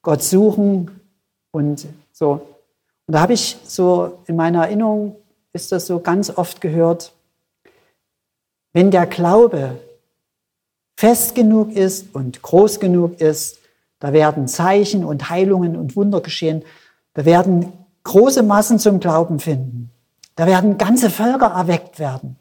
Gott 0.00 0.22
suchen 0.22 0.90
und 1.50 1.86
so. 2.12 2.32
Und 3.06 3.14
da 3.14 3.20
habe 3.20 3.34
ich 3.34 3.58
so 3.64 4.20
in 4.26 4.36
meiner 4.36 4.64
Erinnerung 4.64 5.16
ist 5.52 5.72
das 5.72 5.86
so 5.86 6.00
ganz 6.00 6.30
oft 6.30 6.60
gehört, 6.60 7.12
wenn 8.72 8.90
der 8.90 9.06
Glaube 9.06 9.78
fest 10.96 11.34
genug 11.34 11.72
ist 11.72 12.14
und 12.14 12.42
groß 12.42 12.80
genug 12.80 13.20
ist, 13.20 13.58
da 13.98 14.12
werden 14.12 14.48
Zeichen 14.48 15.04
und 15.04 15.30
Heilungen 15.30 15.76
und 15.76 15.94
Wunder 15.96 16.20
geschehen, 16.20 16.64
da 17.14 17.24
werden 17.24 17.72
große 18.04 18.42
Massen 18.42 18.78
zum 18.78 18.98
Glauben 19.00 19.38
finden, 19.40 19.90
da 20.36 20.46
werden 20.46 20.78
ganze 20.78 21.10
Völker 21.10 21.46
erweckt 21.46 21.98
werden. 21.98 22.36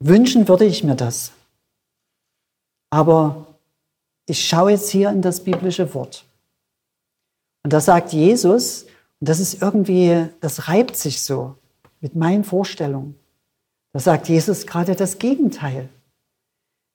Wünschen 0.00 0.48
würde 0.48 0.64
ich 0.64 0.82
mir 0.82 0.96
das. 0.96 1.30
Aber 2.90 3.46
ich 4.26 4.46
schaue 4.46 4.72
jetzt 4.72 4.90
hier 4.90 5.10
in 5.10 5.22
das 5.22 5.44
biblische 5.44 5.94
Wort. 5.94 6.24
Und 7.62 7.72
da 7.72 7.80
sagt 7.80 8.12
Jesus, 8.12 8.86
das 9.28 9.38
ist 9.38 9.62
irgendwie, 9.62 10.28
das 10.40 10.68
reibt 10.68 10.96
sich 10.96 11.22
so 11.22 11.54
mit 12.00 12.16
meinen 12.16 12.42
Vorstellungen. 12.42 13.14
Da 13.92 14.00
sagt 14.00 14.28
Jesus 14.28 14.66
gerade 14.66 14.96
das 14.96 15.18
Gegenteil. 15.18 15.88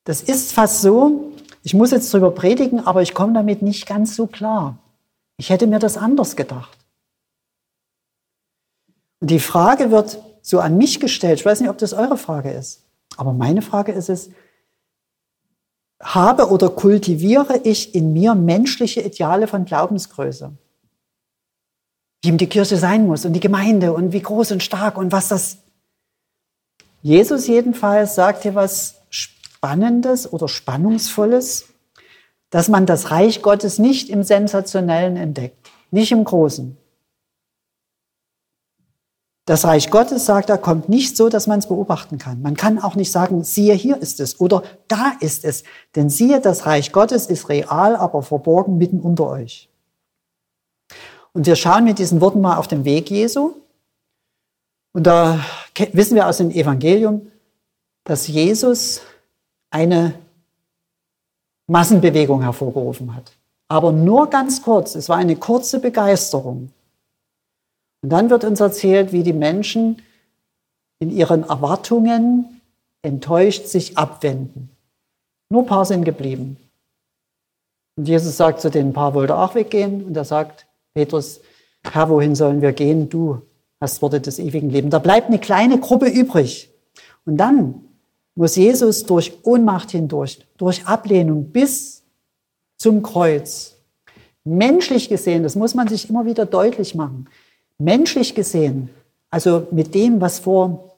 Das 0.03 0.21
ist 0.21 0.51
fast 0.51 0.81
so, 0.81 1.31
ich 1.63 1.73
muss 1.73 1.91
jetzt 1.91 2.13
drüber 2.13 2.31
predigen, 2.31 2.85
aber 2.85 3.01
ich 3.01 3.13
komme 3.13 3.33
damit 3.33 3.61
nicht 3.61 3.85
ganz 3.85 4.15
so 4.15 4.27
klar. 4.27 4.77
Ich 5.37 5.49
hätte 5.49 5.67
mir 5.67 5.79
das 5.79 5.95
anders 5.95 6.35
gedacht. 6.35 6.77
Und 9.19 9.31
die 9.31 9.39
Frage 9.39 9.91
wird 9.91 10.21
so 10.41 10.59
an 10.59 10.77
mich 10.77 10.99
gestellt. 10.99 11.39
Ich 11.39 11.45
weiß 11.45 11.61
nicht, 11.61 11.69
ob 11.69 11.77
das 11.77 11.93
eure 11.93 12.17
Frage 12.17 12.51
ist. 12.51 12.83
Aber 13.15 13.33
meine 13.33 13.61
Frage 13.61 13.91
ist 13.91 14.09
es, 14.09 14.29
habe 16.01 16.49
oder 16.49 16.69
kultiviere 16.69 17.57
ich 17.63 17.95
in 17.95 18.13
mir 18.13 18.35
menschliche 18.35 19.01
Ideale 19.01 19.47
von 19.47 19.65
Glaubensgröße? 19.65 20.51
Wie 22.33 22.37
die 22.37 22.47
Kirche 22.47 22.77
sein 22.77 23.07
muss 23.07 23.25
und 23.25 23.33
die 23.33 23.39
Gemeinde 23.39 23.93
und 23.93 24.11
wie 24.11 24.21
groß 24.21 24.51
und 24.51 24.63
stark 24.63 24.97
und 24.97 25.11
was 25.11 25.27
das. 25.29 25.57
Jesus 27.01 27.47
jedenfalls 27.47 28.15
sagt 28.15 28.43
hier 28.43 28.55
was 28.55 29.01
Spannendes 29.09 30.31
oder 30.31 30.47
Spannungsvolles, 30.47 31.65
dass 32.49 32.69
man 32.69 32.85
das 32.85 33.11
Reich 33.11 33.41
Gottes 33.41 33.79
nicht 33.79 34.09
im 34.09 34.23
Sensationellen 34.23 35.15
entdeckt, 35.15 35.69
nicht 35.91 36.11
im 36.11 36.23
Großen. 36.23 36.77
Das 39.45 39.63
Reich 39.63 39.89
Gottes, 39.89 40.25
sagt 40.25 40.49
er, 40.49 40.57
kommt 40.57 40.89
nicht 40.89 41.15
so, 41.15 41.29
dass 41.29 41.47
man 41.47 41.59
es 41.59 41.67
beobachten 41.67 42.17
kann. 42.17 42.41
Man 42.41 42.57
kann 42.57 42.79
auch 42.79 42.95
nicht 42.95 43.13
sagen, 43.13 43.45
siehe, 43.45 43.73
hier 43.75 43.95
ist 43.95 44.19
es 44.19 44.41
oder 44.41 44.63
da 44.89 45.13
ist 45.21 45.45
es. 45.45 45.63
Denn 45.95 46.09
siehe, 46.09 46.41
das 46.41 46.65
Reich 46.65 46.91
Gottes 46.91 47.27
ist 47.27 47.47
real, 47.47 47.95
aber 47.95 48.23
verborgen 48.23 48.77
mitten 48.77 48.99
unter 48.99 49.29
euch. 49.29 49.69
Und 51.33 51.45
wir 51.45 51.55
schauen 51.55 51.83
mit 51.83 51.99
diesen 51.99 52.21
Worten 52.21 52.41
mal 52.41 52.57
auf 52.57 52.67
den 52.67 52.85
Weg 52.85 53.09
Jesu. 53.09 53.53
Und 54.93 55.03
da 55.03 55.39
wissen 55.93 56.15
wir 56.15 56.27
aus 56.27 56.37
dem 56.37 56.51
Evangelium, 56.51 57.31
dass 58.03 58.27
Jesus 58.27 59.01
eine 59.69 60.13
Massenbewegung 61.67 62.41
hervorgerufen 62.41 63.13
hat. 63.15 63.31
Aber 63.67 63.91
nur 63.91 64.29
ganz 64.29 64.61
kurz. 64.61 64.95
Es 64.95 65.09
war 65.09 65.17
eine 65.17 65.35
kurze 65.35 65.79
Begeisterung. 65.79 66.71
Und 68.01 68.09
dann 68.09 68.29
wird 68.29 68.43
uns 68.43 68.59
erzählt, 68.59 69.11
wie 69.11 69.23
die 69.23 69.33
Menschen 69.33 70.01
in 70.99 71.11
ihren 71.11 71.43
Erwartungen 71.43 72.61
enttäuscht 73.01 73.67
sich 73.67 73.97
abwenden. 73.97 74.69
Nur 75.49 75.63
ein 75.63 75.67
paar 75.67 75.85
sind 75.85 76.03
geblieben. 76.03 76.57
Und 77.95 78.07
Jesus 78.07 78.37
sagt 78.37 78.61
zu 78.61 78.69
den 78.69 78.93
paar, 78.93 79.13
wollte 79.13 79.35
auch 79.35 79.55
weggehen. 79.55 80.05
Und 80.05 80.15
er 80.15 80.25
sagt, 80.25 80.65
Petrus, 80.97 81.41
Herr, 81.83 82.09
wohin 82.09 82.33
sollen 82.33 82.63
wir 82.63 82.73
gehen? 82.73 83.07
Du 83.07 83.43
hast 83.79 84.01
Worte 84.01 84.19
des 84.19 84.39
ewigen 84.39 84.71
Lebens. 84.71 84.91
Da 84.91 84.97
bleibt 84.97 85.27
eine 85.27 85.37
kleine 85.37 85.79
Gruppe 85.79 86.07
übrig. 86.07 86.71
Und 87.23 87.37
dann 87.37 87.83
muss 88.33 88.55
Jesus 88.55 89.05
durch 89.05 89.37
Ohnmacht 89.43 89.91
hindurch, 89.91 90.39
durch 90.57 90.87
Ablehnung 90.87 91.51
bis 91.51 92.03
zum 92.77 93.03
Kreuz, 93.03 93.75
menschlich 94.43 95.07
gesehen, 95.07 95.43
das 95.43 95.55
muss 95.55 95.75
man 95.75 95.87
sich 95.87 96.09
immer 96.09 96.25
wieder 96.25 96.47
deutlich 96.47 96.95
machen, 96.95 97.29
menschlich 97.77 98.33
gesehen, 98.33 98.89
also 99.29 99.67
mit 99.69 99.93
dem, 99.93 100.19
was 100.19 100.39
vor 100.39 100.95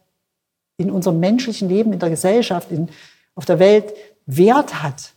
in 0.78 0.92
unserem 0.92 1.20
menschlichen 1.20 1.68
Leben, 1.68 1.92
in 1.92 2.00
der 2.00 2.10
Gesellschaft, 2.10 2.72
in, 2.72 2.88
auf 3.36 3.46
der 3.46 3.60
Welt 3.60 3.94
Wert 4.26 4.82
hat 4.82 5.12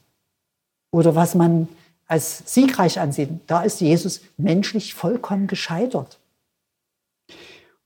oder 0.91 1.15
was 1.15 1.37
man 1.37 1.69
als 2.13 2.43
siegreich 2.45 3.01
ansieht, 3.01 3.31
da 3.47 3.63
ist 3.63 3.81
Jesus 3.81 4.21
menschlich 4.37 4.93
vollkommen 4.93 5.47
gescheitert. 5.47 6.19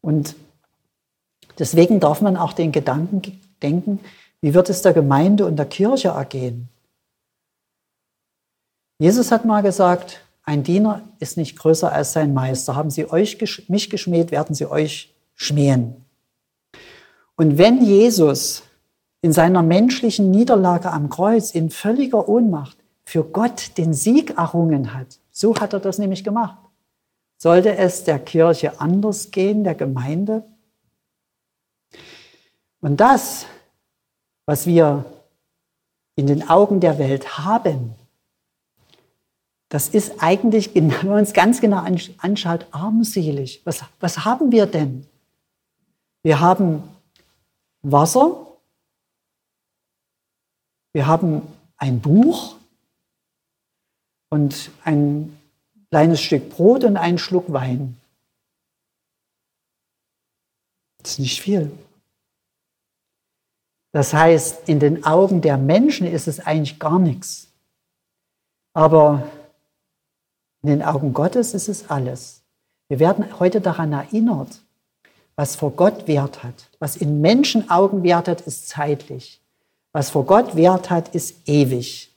Und 0.01 0.35
deswegen 1.61 2.01
darf 2.01 2.23
man 2.23 2.37
auch 2.37 2.53
den 2.53 2.73
Gedanken 2.73 3.41
denken, 3.63 4.01
wie 4.41 4.53
wird 4.53 4.69
es 4.69 4.83
der 4.83 4.95
Gemeinde 4.95 5.47
und 5.47 5.55
der 5.55 5.67
Kirche 5.67 6.09
ergehen? 6.09 6.69
Jesus 8.99 9.31
hat 9.31 9.45
mal 9.45 9.63
gesagt, 9.63 10.21
ein 10.43 10.65
Diener 10.65 11.03
ist 11.21 11.37
nicht 11.37 11.57
größer 11.57 11.93
als 11.93 12.13
sein 12.13 12.35
Meister. 12.35 12.75
Haben 12.75 12.91
sie 12.91 13.09
euch, 13.09 13.39
mich 13.69 13.91
geschmäht, 13.91 14.33
werden 14.33 14.57
sie 14.57 14.69
euch 14.69 15.15
schmähen. 15.37 16.05
Und 17.37 17.59
wenn 17.59 17.81
Jesus 17.85 18.65
in 19.21 19.33
seiner 19.33 19.63
menschlichen 19.63 20.33
Niederlage 20.33 20.91
am 20.91 21.11
Kreuz 21.11 21.53
in 21.53 21.71
völliger 21.71 22.29
Ohnmacht 22.29 22.77
für 23.07 23.23
Gott 23.23 23.79
den 23.79 23.95
Sieg 23.95 24.37
errungen 24.37 24.93
hat, 24.93 25.21
so 25.31 25.55
hat 25.57 25.73
er 25.73 25.81
das 25.81 25.99
nämlich 25.99 26.25
gemacht. 26.25 26.59
Sollte 27.39 27.77
es 27.77 28.03
der 28.03 28.19
Kirche 28.19 28.81
anders 28.81 29.31
gehen, 29.31 29.63
der 29.63 29.77
Gemeinde? 29.77 30.45
Und 32.81 32.97
das, 32.99 33.47
was 34.45 34.67
wir 34.67 35.05
in 36.17 36.27
den 36.27 36.49
Augen 36.49 36.81
der 36.81 36.99
Welt 36.99 37.39
haben, 37.39 37.95
das 39.69 39.89
ist 39.89 40.21
eigentlich, 40.21 40.75
wenn 40.75 40.89
man 40.89 41.21
uns 41.21 41.33
ganz 41.33 41.61
genau 41.61 41.85
anschaut, 42.19 42.67
armselig. 42.73 43.63
Was, 43.65 43.85
was 44.01 44.25
haben 44.25 44.51
wir 44.51 44.67
denn? 44.67 45.07
Wir 46.25 46.41
haben 46.41 46.83
Wasser, 47.83 48.37
wir 50.93 51.07
haben 51.07 51.43
ein 51.77 52.01
Buch 52.01 52.57
und 54.31 54.71
ein 54.85 55.37
kleines 55.91 56.21
Stück 56.21 56.51
Brot 56.51 56.85
und 56.85 56.97
einen 56.97 57.19
Schluck 57.19 57.53
Wein. 57.53 57.97
Das 60.99 61.13
ist 61.13 61.19
nicht 61.21 61.41
viel. 61.41 61.71
Das 63.93 64.13
heißt, 64.13 64.69
in 64.69 64.81
den 64.81 65.05
Augen 65.05 65.41
der 65.41 65.57
Menschen 65.57 66.07
ist 66.07 66.29
es 66.29 66.41
eigentlich 66.41 66.79
gar 66.79 66.99
nichts. 66.99 67.49
Aber 68.75 69.31
in 70.63 70.69
den 70.69 70.83
Augen 70.83 71.15
Gottes 71.15 71.55
ist 71.55 71.69
es 71.69 71.89
alles. 71.89 72.43
Wir 72.89 72.99
werden 72.99 73.39
heute 73.39 73.61
daran 73.61 73.93
erinnert, 73.93 74.61
was 75.35 75.57
vor 75.57 75.71
Gott 75.71 76.09
Wert 76.09 76.43
hat. 76.43 76.69
Was 76.79 76.97
in 76.97 77.21
Menschen 77.21 77.71
Augen 77.71 78.03
Wert 78.03 78.29
hat, 78.29 78.43
ist 78.43 78.69
zeitlich. 78.69 79.41
Was 79.93 80.11
vor 80.11 80.27
Gott 80.27 80.57
Wert 80.57 80.91
hat, 80.91 81.15
ist 81.15 81.49
ewig. 81.49 82.13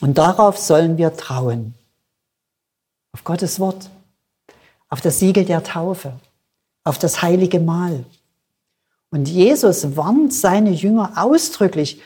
Und 0.00 0.18
darauf 0.18 0.58
sollen 0.58 0.96
wir 0.96 1.16
trauen. 1.16 1.74
Auf 3.12 3.24
Gottes 3.24 3.58
Wort, 3.58 3.90
auf 4.88 5.00
das 5.00 5.18
Siegel 5.18 5.44
der 5.44 5.62
Taufe, 5.62 6.12
auf 6.84 6.98
das 6.98 7.22
heilige 7.22 7.60
Mahl. 7.60 8.04
Und 9.10 9.28
Jesus 9.28 9.96
warnt 9.96 10.32
seine 10.32 10.70
Jünger 10.70 11.12
ausdrücklich 11.16 12.00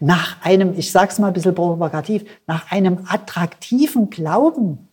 nach 0.00 0.42
einem, 0.42 0.78
ich 0.78 0.90
sage 0.90 1.12
es 1.12 1.18
mal 1.18 1.28
ein 1.28 1.32
bisschen 1.32 1.54
provokativ, 1.54 2.24
nach 2.46 2.70
einem 2.70 3.06
attraktiven 3.08 4.10
Glauben. 4.10 4.88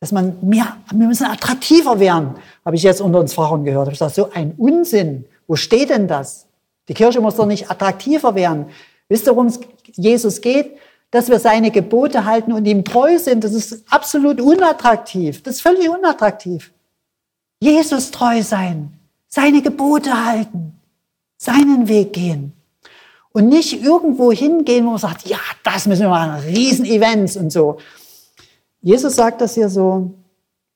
Dass 0.00 0.12
man 0.12 0.36
mehr, 0.42 0.76
wir 0.92 1.06
müssen 1.06 1.26
attraktiver 1.26 1.98
werden, 1.98 2.34
habe 2.64 2.76
ich 2.76 2.82
jetzt 2.82 3.00
unter 3.00 3.20
uns 3.20 3.32
Frauen 3.32 3.64
gehört. 3.64 3.90
Ich 3.90 3.98
sage, 3.98 4.12
so 4.12 4.30
ein 4.32 4.52
Unsinn. 4.56 5.24
Wo 5.46 5.56
steht 5.56 5.90
denn 5.90 6.08
das? 6.08 6.46
Die 6.88 6.94
Kirche 6.94 7.20
muss 7.20 7.36
doch 7.36 7.46
nicht 7.46 7.70
attraktiver 7.70 8.34
werden. 8.34 8.66
Wisst 9.08 9.26
ihr, 9.26 9.32
worum 9.32 9.46
es 9.46 9.60
Jesus 9.92 10.40
geht? 10.40 10.76
Dass 11.14 11.28
wir 11.28 11.38
seine 11.38 11.70
Gebote 11.70 12.24
halten 12.24 12.52
und 12.52 12.66
ihm 12.66 12.84
treu 12.84 13.18
sind. 13.18 13.44
Das 13.44 13.54
ist 13.54 13.84
absolut 13.88 14.40
unattraktiv. 14.40 15.42
Das 15.42 15.56
ist 15.56 15.60
völlig 15.60 15.88
unattraktiv. 15.88 16.72
Jesus 17.60 18.10
treu 18.10 18.42
sein 18.42 18.98
seine 19.34 19.62
Gebote 19.62 20.26
halten, 20.26 20.78
seinen 21.36 21.88
Weg 21.88 22.12
gehen 22.12 22.52
und 23.32 23.48
nicht 23.48 23.82
irgendwo 23.82 24.30
hingehen, 24.30 24.86
wo 24.86 24.90
man 24.90 24.98
sagt, 24.98 25.26
ja, 25.26 25.40
das 25.64 25.86
müssen 25.86 26.02
wir 26.02 26.10
machen, 26.10 26.44
Riesenevents 26.44 27.36
und 27.36 27.50
so. 27.50 27.78
Jesus 28.80 29.16
sagt 29.16 29.40
das 29.40 29.54
hier 29.54 29.68
so 29.68 30.12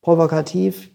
provokativ. 0.03 0.90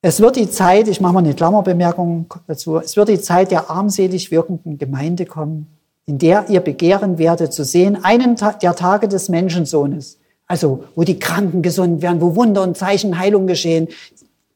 Es 0.00 0.20
wird 0.20 0.36
die 0.36 0.48
Zeit, 0.48 0.88
ich 0.88 1.02
mache 1.02 1.12
mal 1.12 1.18
eine 1.18 1.34
Klammerbemerkung 1.34 2.32
dazu, 2.46 2.78
es 2.78 2.96
wird 2.96 3.10
die 3.10 3.20
Zeit 3.20 3.50
der 3.50 3.68
armselig 3.68 4.30
wirkenden 4.30 4.78
Gemeinde 4.78 5.26
kommen, 5.26 5.66
in 6.10 6.18
der 6.18 6.50
ihr 6.50 6.58
begehren 6.58 7.18
werdet 7.18 7.52
zu 7.52 7.64
sehen, 7.64 8.02
einen 8.02 8.34
der 8.34 8.74
Tage 8.74 9.06
des 9.06 9.28
Menschensohnes. 9.28 10.18
Also, 10.48 10.82
wo 10.96 11.04
die 11.04 11.20
Kranken 11.20 11.62
gesund 11.62 12.02
werden, 12.02 12.20
wo 12.20 12.34
Wunder 12.34 12.64
und 12.64 12.76
Zeichen 12.76 13.16
Heilung 13.16 13.46
geschehen. 13.46 13.86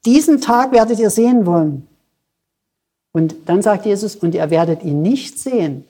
Diesen 0.04 0.40
Tag 0.40 0.72
werdet 0.72 0.98
ihr 0.98 1.10
sehen 1.10 1.46
wollen. 1.46 1.86
Und 3.12 3.36
dann 3.46 3.62
sagt 3.62 3.86
Jesus, 3.86 4.16
und 4.16 4.34
ihr 4.34 4.50
werdet 4.50 4.82
ihn 4.82 5.00
nicht 5.00 5.38
sehen. 5.38 5.84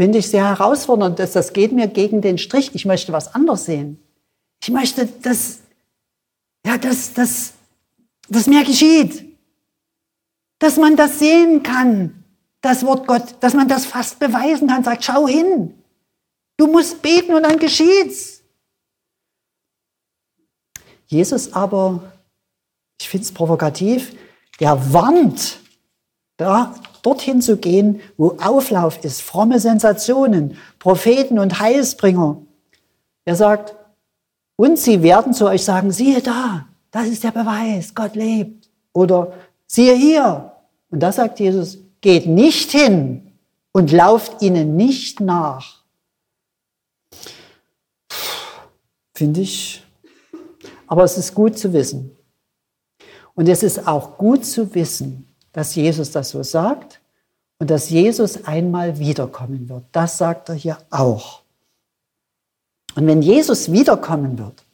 Finde 0.00 0.16
ich 0.16 0.28
sehr 0.28 0.48
herausfordernd. 0.48 1.18
Das, 1.18 1.32
das 1.32 1.52
geht 1.52 1.72
mir 1.72 1.86
gegen 1.86 2.22
den 2.22 2.38
Strich. 2.38 2.70
Ich 2.72 2.86
möchte 2.86 3.12
was 3.12 3.34
anderes 3.34 3.66
sehen. 3.66 3.98
Ich 4.62 4.70
möchte, 4.70 5.04
dass, 5.04 5.58
ja, 6.64 6.78
dass, 6.78 7.12
dass, 7.12 7.52
dass 8.30 8.46
mehr 8.46 8.64
geschieht. 8.64 9.26
Dass 10.58 10.78
man 10.78 10.96
das 10.96 11.18
sehen 11.18 11.62
kann, 11.62 12.19
das 12.60 12.84
Wort 12.84 13.06
Gott, 13.06 13.36
dass 13.40 13.54
man 13.54 13.68
das 13.68 13.86
fast 13.86 14.18
beweisen 14.18 14.68
kann, 14.68 14.84
sagt, 14.84 15.04
schau 15.04 15.26
hin. 15.26 15.74
Du 16.56 16.66
musst 16.66 17.00
beten 17.02 17.34
und 17.34 17.42
dann 17.42 17.58
geschieht's. 17.58 18.42
Jesus 21.06 21.52
aber 21.52 22.12
ich 23.00 23.08
finde 23.08 23.24
es 23.24 23.32
provokativ, 23.32 24.14
der 24.60 24.92
warnt, 24.92 25.58
da, 26.36 26.74
dorthin 27.02 27.40
zu 27.40 27.56
gehen, 27.56 28.00
wo 28.18 28.36
Auflauf 28.42 29.02
ist, 29.04 29.22
fromme 29.22 29.58
Sensationen, 29.58 30.58
Propheten 30.78 31.38
und 31.38 31.60
Heilsbringer. 31.60 32.36
Er 33.24 33.36
sagt, 33.36 33.74
und 34.56 34.78
sie 34.78 35.02
werden 35.02 35.32
zu 35.32 35.46
euch 35.46 35.64
sagen, 35.64 35.90
siehe 35.92 36.20
da, 36.20 36.66
das 36.90 37.06
ist 37.06 37.24
der 37.24 37.30
Beweis, 37.30 37.94
Gott 37.94 38.14
lebt. 38.14 38.68
Oder 38.92 39.32
siehe 39.66 39.94
hier. 39.94 40.52
Und 40.90 41.00
da 41.00 41.10
sagt 41.12 41.40
Jesus, 41.40 41.78
geht 42.00 42.26
nicht 42.26 42.70
hin 42.70 43.32
und 43.72 43.92
lauft 43.92 44.42
ihnen 44.42 44.76
nicht 44.76 45.20
nach. 45.20 45.82
Finde 49.14 49.40
ich. 49.40 49.84
Aber 50.86 51.04
es 51.04 51.18
ist 51.18 51.34
gut 51.34 51.58
zu 51.58 51.72
wissen. 51.72 52.16
Und 53.34 53.48
es 53.48 53.62
ist 53.62 53.86
auch 53.86 54.18
gut 54.18 54.44
zu 54.44 54.74
wissen, 54.74 55.28
dass 55.52 55.74
Jesus 55.74 56.10
das 56.10 56.30
so 56.30 56.42
sagt 56.42 57.00
und 57.58 57.70
dass 57.70 57.90
Jesus 57.90 58.44
einmal 58.44 58.98
wiederkommen 58.98 59.68
wird. 59.68 59.84
Das 59.92 60.18
sagt 60.18 60.48
er 60.48 60.54
hier 60.54 60.78
auch. 60.90 61.42
Und 62.96 63.06
wenn 63.06 63.22
Jesus 63.22 63.70
wiederkommen 63.70 64.38
wird, 64.38 64.64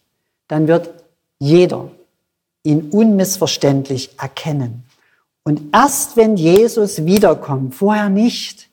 dann 0.48 0.68
wird 0.68 0.90
jeder 1.38 1.90
ihn 2.62 2.90
unmissverständlich 2.90 4.18
erkennen. 4.18 4.84
Und 5.46 5.72
erst 5.72 6.16
wenn 6.16 6.36
Jesus 6.36 7.06
wiederkommt, 7.06 7.76
vorher 7.76 8.08
nicht, 8.08 8.68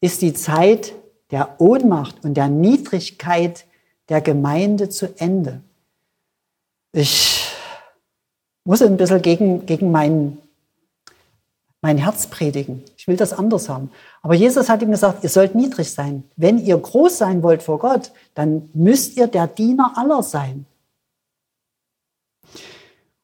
ist 0.00 0.22
die 0.22 0.32
Zeit 0.32 0.94
der 1.30 1.60
Ohnmacht 1.60 2.24
und 2.24 2.38
der 2.38 2.48
Niedrigkeit 2.48 3.66
der 4.08 4.22
Gemeinde 4.22 4.88
zu 4.88 5.14
Ende. 5.18 5.60
Ich 6.92 7.50
muss 8.64 8.80
ein 8.80 8.96
bisschen 8.96 9.20
gegen, 9.20 9.66
gegen 9.66 9.90
mein, 9.90 10.38
mein 11.82 11.98
Herz 11.98 12.28
predigen. 12.28 12.82
Ich 12.96 13.06
will 13.06 13.18
das 13.18 13.34
anders 13.34 13.68
haben. 13.68 13.90
Aber 14.22 14.32
Jesus 14.32 14.70
hat 14.70 14.80
ihm 14.80 14.90
gesagt, 14.90 15.22
ihr 15.22 15.28
sollt 15.28 15.54
niedrig 15.54 15.90
sein. 15.90 16.24
Wenn 16.34 16.56
ihr 16.56 16.78
groß 16.78 17.18
sein 17.18 17.42
wollt 17.42 17.62
vor 17.62 17.78
Gott, 17.78 18.10
dann 18.34 18.70
müsst 18.72 19.18
ihr 19.18 19.26
der 19.26 19.48
Diener 19.48 19.92
aller 19.96 20.22
sein. 20.22 20.64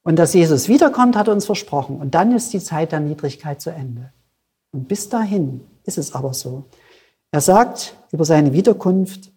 Und 0.02 0.16
dass 0.16 0.34
Jesus 0.34 0.68
wiederkommt, 0.68 1.16
hat 1.16 1.28
er 1.28 1.34
uns 1.34 1.46
versprochen. 1.46 2.00
Und 2.00 2.14
dann 2.14 2.34
ist 2.34 2.52
die 2.52 2.60
Zeit 2.60 2.92
der 2.92 3.00
Niedrigkeit 3.00 3.60
zu 3.60 3.70
Ende. 3.70 4.12
Und 4.72 4.88
bis 4.88 5.08
dahin 5.08 5.60
ist 5.84 5.98
es 5.98 6.14
aber 6.14 6.32
so. 6.32 6.64
Er 7.32 7.40
sagt 7.40 7.94
über 8.12 8.24
seine 8.24 8.52
Wiederkunft, 8.52 9.30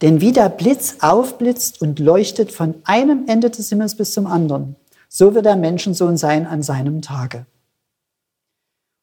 denn 0.00 0.20
wie 0.20 0.32
der 0.32 0.48
Blitz 0.48 0.96
aufblitzt 1.00 1.80
und 1.80 2.00
leuchtet 2.00 2.50
von 2.50 2.74
einem 2.84 3.28
Ende 3.28 3.50
des 3.50 3.68
Himmels 3.68 3.96
bis 3.96 4.12
zum 4.12 4.26
anderen, 4.26 4.76
so 5.08 5.34
wird 5.34 5.46
der 5.46 5.56
Menschensohn 5.56 6.16
sein 6.16 6.46
an 6.46 6.62
seinem 6.62 7.02
Tage. 7.02 7.46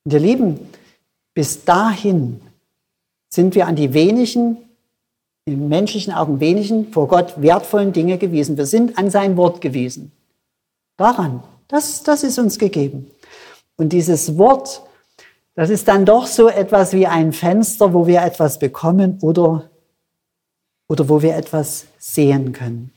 Und 0.04 0.14
ihr 0.14 0.20
Lieben, 0.20 0.60
bis 1.34 1.64
dahin 1.64 2.42
sind 3.30 3.56
wir 3.56 3.68
an 3.68 3.76
die 3.76 3.94
wenigen, 3.94 4.58
in 5.54 5.70
menschlichen 5.70 6.14
Augen 6.14 6.40
wenigen, 6.40 6.92
vor 6.92 7.08
Gott 7.08 7.42
wertvollen 7.42 7.94
Dinge 7.94 8.18
gewiesen. 8.18 8.58
Wir 8.58 8.66
sind 8.66 8.98
an 8.98 9.10
sein 9.10 9.38
Wort 9.38 9.62
gewiesen. 9.62 10.12
Daran, 10.98 11.44
das, 11.68 12.04
das 12.04 12.24
ist 12.24 12.40
uns 12.40 12.58
gegeben. 12.58 13.10
Und 13.78 13.90
dieses 13.90 14.38
Wort, 14.38 14.82
das 15.56 15.70
ist 15.70 15.88
dann 15.88 16.06
doch 16.06 16.28
so 16.28 16.50
etwas 16.50 16.94
wie 16.94 17.08
ein 17.08 17.34
Fenster, 17.34 17.94
wo 17.94 18.08
wir 18.08 18.22
etwas 18.22 18.60
bekommen 18.60 19.20
oder 19.22 19.70
oder 20.90 21.08
wo 21.08 21.22
wir 21.22 21.36
etwas 21.36 21.86
sehen 22.00 22.52
können. 22.52 22.92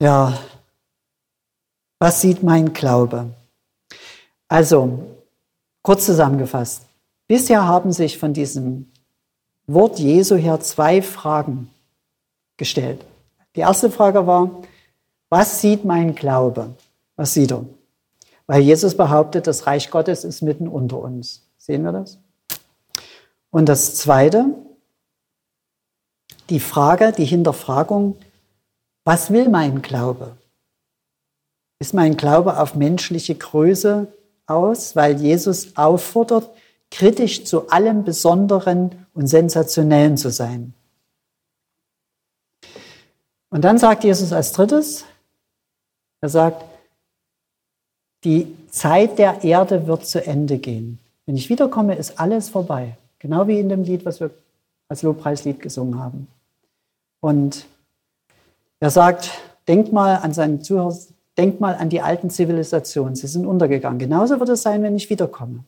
Ja, 0.00 0.38
was 1.98 2.20
sieht 2.20 2.42
mein 2.42 2.72
Glaube? 2.74 3.34
Also, 4.48 5.16
kurz 5.82 6.04
zusammengefasst. 6.04 6.86
Bisher 7.26 7.66
haben 7.66 7.92
sich 7.92 8.18
von 8.18 8.32
diesem 8.32 8.92
Wort 9.66 9.98
Jesu 9.98 10.36
her 10.36 10.60
zwei 10.60 11.00
Fragen 11.00 11.70
gestellt. 12.56 13.04
Die 13.56 13.60
erste 13.60 13.90
Frage 13.90 14.26
war, 14.26 14.62
was 15.30 15.60
sieht 15.60 15.84
mein 15.84 16.14
Glaube? 16.14 16.74
Was 17.16 17.34
sieht 17.34 17.52
er? 17.52 17.64
Weil 18.46 18.60
Jesus 18.60 18.96
behauptet, 18.96 19.46
das 19.46 19.66
Reich 19.66 19.90
Gottes 19.90 20.24
ist 20.24 20.42
mitten 20.42 20.68
unter 20.68 20.98
uns. 20.98 21.42
Sehen 21.56 21.82
wir 21.82 21.92
das? 21.92 22.18
Und 23.50 23.68
das 23.68 23.94
Zweite, 23.94 24.46
die 26.50 26.60
Frage, 26.60 27.12
die 27.12 27.24
Hinterfragung, 27.24 28.16
was 29.04 29.30
will 29.30 29.48
mein 29.48 29.80
Glaube? 29.80 30.36
Ist 31.78 31.94
mein 31.94 32.16
Glaube 32.16 32.58
auf 32.58 32.74
menschliche 32.74 33.34
Größe 33.34 34.12
aus, 34.46 34.94
weil 34.94 35.20
Jesus 35.20 35.76
auffordert, 35.76 36.50
kritisch 36.94 37.44
zu 37.44 37.68
allem 37.70 38.04
Besonderen 38.04 39.06
und 39.14 39.26
Sensationellen 39.26 40.16
zu 40.16 40.30
sein? 40.30 40.74
Und 43.50 43.62
dann 43.62 43.78
sagt 43.78 44.04
Jesus 44.04 44.32
als 44.32 44.52
drittes, 44.52 45.04
er 46.20 46.28
sagt, 46.28 46.64
die 48.22 48.56
Zeit 48.70 49.18
der 49.18 49.42
Erde 49.42 49.86
wird 49.88 50.06
zu 50.06 50.24
Ende 50.24 50.58
gehen. 50.58 50.98
Wenn 51.26 51.36
ich 51.36 51.48
wiederkomme, 51.48 51.96
ist 51.96 52.20
alles 52.20 52.48
vorbei. 52.48 52.96
Genau 53.18 53.46
wie 53.48 53.58
in 53.58 53.68
dem 53.68 53.82
Lied, 53.82 54.04
was 54.04 54.20
wir 54.20 54.30
als 54.88 55.02
Lobpreislied 55.02 55.60
gesungen 55.60 55.98
haben. 55.98 56.28
Und 57.20 57.66
er 58.78 58.90
sagt, 58.90 59.30
denkt 59.66 59.92
mal 59.92 60.16
an 60.16 60.32
seinen 60.32 60.62
Zuhörer, 60.62 60.96
denkt 61.36 61.60
mal 61.60 61.74
an 61.74 61.88
die 61.88 62.00
alten 62.00 62.30
Zivilisationen. 62.30 63.16
Sie 63.16 63.26
sind 63.26 63.46
untergegangen. 63.46 63.98
Genauso 63.98 64.38
wird 64.38 64.48
es 64.50 64.62
sein, 64.62 64.82
wenn 64.82 64.94
ich 64.94 65.10
wiederkomme. 65.10 65.64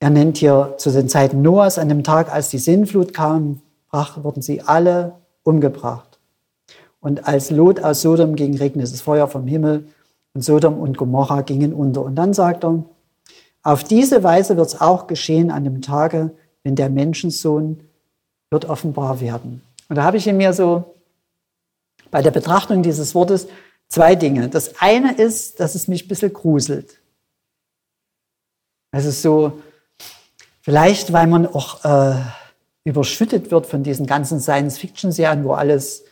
Er 0.00 0.10
nennt 0.10 0.38
hier 0.38 0.74
zu 0.78 0.90
den 0.90 1.08
Zeiten 1.08 1.42
Noahs, 1.42 1.78
an 1.78 1.90
dem 1.90 2.02
Tag, 2.02 2.32
als 2.32 2.48
die 2.48 2.58
Sinnflut 2.58 3.12
kam, 3.12 3.60
wurden 3.92 4.40
sie 4.40 4.62
alle 4.62 5.12
umgebracht. 5.42 6.18
Und 7.00 7.26
als 7.26 7.50
Lot 7.50 7.80
aus 7.80 8.00
Sodom 8.00 8.34
ging, 8.34 8.56
regnete 8.56 8.92
es 8.92 9.02
Feuer 9.02 9.28
vom 9.28 9.46
Himmel 9.46 9.86
und 10.34 10.42
Sodom 10.42 10.78
und 10.78 10.96
Gomorra 10.96 11.42
gingen 11.42 11.74
unter. 11.74 12.02
Und 12.02 12.14
dann 12.16 12.32
sagt 12.32 12.64
er, 12.64 12.84
auf 13.62 13.84
diese 13.84 14.22
Weise 14.22 14.56
wird 14.56 14.68
es 14.68 14.80
auch 14.80 15.06
geschehen 15.06 15.50
an 15.50 15.64
dem 15.64 15.82
Tage, 15.82 16.30
wenn 16.62 16.76
der 16.76 16.88
Menschensohn 16.88 17.80
wird 18.50 18.64
offenbar 18.66 19.20
werden. 19.20 19.62
Und 19.88 19.96
da 19.96 20.04
habe 20.04 20.16
ich 20.16 20.26
in 20.26 20.38
mir 20.38 20.52
so 20.52 20.94
bei 22.10 22.22
der 22.22 22.30
Betrachtung 22.30 22.82
dieses 22.82 23.14
Wortes 23.14 23.48
zwei 23.88 24.14
Dinge. 24.14 24.48
Das 24.48 24.80
eine 24.80 25.14
ist, 25.14 25.60
dass 25.60 25.74
es 25.74 25.88
mich 25.88 26.04
ein 26.04 26.08
bisschen 26.08 26.32
gruselt. 26.32 27.00
Es 28.92 29.04
ist 29.04 29.22
so, 29.22 29.60
vielleicht 30.70 31.12
weil 31.12 31.26
man 31.26 31.48
auch 31.48 31.84
äh, 31.84 32.14
überschüttet 32.84 33.50
wird 33.50 33.66
von 33.66 33.82
diesen 33.82 34.06
ganzen 34.06 34.38
Science-Fiction-Serien, 34.38 35.42
wo 35.42 35.54
alles 35.54 36.04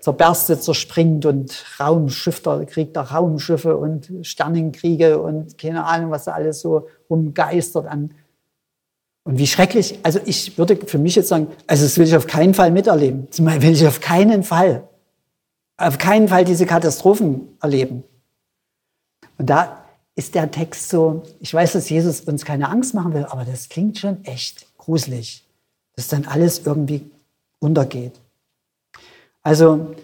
zerberstet, 0.00 0.62
zerspringt 0.62 1.26
und 1.26 1.62
Raumschiffer, 1.78 2.64
Krieg 2.64 2.94
der 2.94 3.02
Raumschiffe 3.02 3.76
und 3.76 4.10
Sternenkriege 4.22 5.18
und 5.18 5.58
keine 5.58 5.84
Ahnung, 5.84 6.10
was 6.10 6.24
da 6.24 6.32
alles 6.32 6.62
so 6.62 6.88
rumgeistert 7.10 7.86
an. 7.86 8.14
Und 9.24 9.38
wie 9.38 9.46
schrecklich, 9.46 9.98
also 10.02 10.18
ich 10.24 10.56
würde 10.56 10.76
für 10.76 10.96
mich 10.96 11.14
jetzt 11.14 11.28
sagen, 11.28 11.48
also 11.66 11.84
das 11.84 11.98
will 11.98 12.06
ich 12.06 12.16
auf 12.16 12.26
keinen 12.26 12.54
Fall 12.54 12.70
miterleben. 12.70 13.28
Zumal 13.30 13.60
will 13.60 13.72
ich 13.72 13.86
auf 13.86 14.00
keinen 14.00 14.44
Fall, 14.44 14.88
auf 15.76 15.98
keinen 15.98 16.28
Fall 16.28 16.46
diese 16.46 16.64
Katastrophen 16.64 17.48
erleben. 17.60 18.02
Und 19.36 19.50
da 19.50 19.79
ist 20.20 20.34
der 20.34 20.50
Text 20.50 20.90
so, 20.90 21.22
ich 21.40 21.54
weiß, 21.54 21.72
dass 21.72 21.88
Jesus 21.88 22.20
uns 22.20 22.44
keine 22.44 22.68
Angst 22.68 22.92
machen 22.92 23.14
will, 23.14 23.24
aber 23.24 23.46
das 23.46 23.70
klingt 23.70 23.98
schon 23.98 24.22
echt 24.26 24.66
gruselig, 24.76 25.46
dass 25.96 26.08
dann 26.08 26.26
alles 26.26 26.66
irgendwie 26.66 27.10
untergeht. 27.58 28.12
Also 29.42 29.94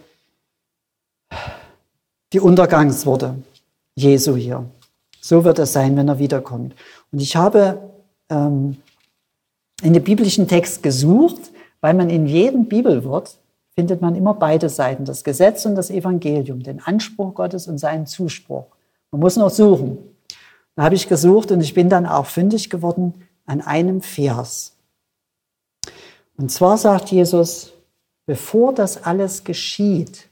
die 2.33 2.41
Untergangsworte 2.41 3.35
Jesu 3.95 4.37
hier. 4.37 4.65
So 5.21 5.45
wird 5.45 5.59
es 5.59 5.75
sein, 5.75 5.95
wenn 5.99 6.09
er 6.09 6.19
wiederkommt. 6.19 6.75
Und 7.13 7.21
ich 7.21 7.37
habe 7.37 7.79
ähm, 8.31 8.79
in 9.83 9.93
den 9.93 10.03
biblischen 10.03 10.49
Text 10.49 10.83
gesucht, 10.83 11.51
weil 11.83 11.93
man 11.93 12.09
in 12.09 12.25
jedem 12.27 12.69
Bibelwort 12.69 13.37
findet 13.75 14.01
man 14.01 14.15
immer 14.15 14.33
beide 14.33 14.71
Seiten, 14.71 15.05
das 15.05 15.25
Gesetz 15.25 15.67
und 15.67 15.75
das 15.75 15.91
Evangelium, 15.91 16.63
den 16.63 16.81
Anspruch 16.81 17.35
Gottes 17.35 17.69
und 17.69 17.77
seinen 17.77 18.07
Zuspruch. 18.07 18.76
Man 19.11 19.21
muss 19.21 19.37
noch 19.37 19.51
suchen. 19.51 19.99
Da 20.75 20.85
habe 20.85 20.95
ich 20.95 21.09
gesucht 21.09 21.51
und 21.51 21.61
ich 21.61 21.75
bin 21.75 21.89
dann 21.89 22.07
auch 22.07 22.27
fündig 22.27 22.71
geworden 22.71 23.15
an 23.47 23.61
einem 23.61 24.03
Vers. 24.03 24.77
Und 26.37 26.51
zwar 26.51 26.77
sagt 26.77 27.11
Jesus, 27.11 27.73
bevor 28.27 28.75
das 28.75 29.05
alles 29.05 29.45
geschieht. 29.45 30.29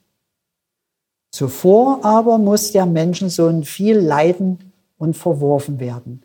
Zuvor 1.31 2.05
aber 2.05 2.39
muss 2.39 2.73
der 2.73 2.87
Menschensohn 2.87 3.65
viel 3.65 3.99
leiden 3.99 4.73
und 4.99 5.17
verworfen 5.17 5.81
werden. 5.81 6.23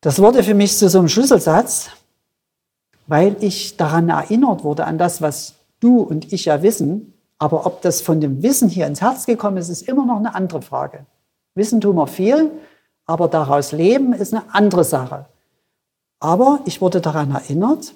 Das 0.00 0.18
wurde 0.18 0.42
für 0.42 0.54
mich 0.54 0.76
zu 0.76 0.88
so 0.88 0.98
einem 0.98 1.08
Schlüsselsatz, 1.08 1.90
weil 3.06 3.36
ich 3.40 3.76
daran 3.76 4.08
erinnert 4.08 4.64
wurde, 4.64 4.84
an 4.84 4.98
das, 4.98 5.20
was 5.20 5.54
du 5.80 6.00
und 6.00 6.32
ich 6.32 6.46
ja 6.46 6.62
wissen. 6.62 7.12
Aber 7.38 7.66
ob 7.66 7.82
das 7.82 8.00
von 8.00 8.20
dem 8.20 8.42
Wissen 8.42 8.68
hier 8.68 8.86
ins 8.86 9.02
Herz 9.02 9.26
gekommen 9.26 9.58
ist, 9.58 9.68
ist 9.68 9.82
immer 9.82 10.06
noch 10.06 10.16
eine 10.16 10.34
andere 10.34 10.62
Frage. 10.62 11.04
Wissen 11.56 11.80
tun 11.80 11.96
wir 11.96 12.06
viel, 12.06 12.52
aber 13.06 13.28
daraus 13.28 13.72
leben 13.72 14.12
ist 14.12 14.32
eine 14.32 14.54
andere 14.54 14.84
Sache. 14.84 15.26
Aber 16.20 16.60
ich 16.66 16.80
wurde 16.80 17.00
daran 17.00 17.32
erinnert, 17.32 17.94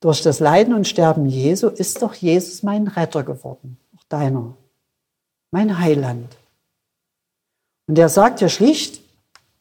durch 0.00 0.22
das 0.22 0.40
Leiden 0.40 0.74
und 0.74 0.88
Sterben 0.88 1.26
Jesu 1.26 1.68
ist 1.68 2.02
doch 2.02 2.14
Jesus 2.14 2.62
mein 2.62 2.88
Retter 2.88 3.22
geworden, 3.22 3.78
auch 3.96 4.04
deiner, 4.08 4.56
mein 5.50 5.78
Heiland. 5.78 6.36
Und 7.86 7.98
er 7.98 8.08
sagt 8.08 8.40
ja 8.40 8.48
schlicht, 8.48 9.02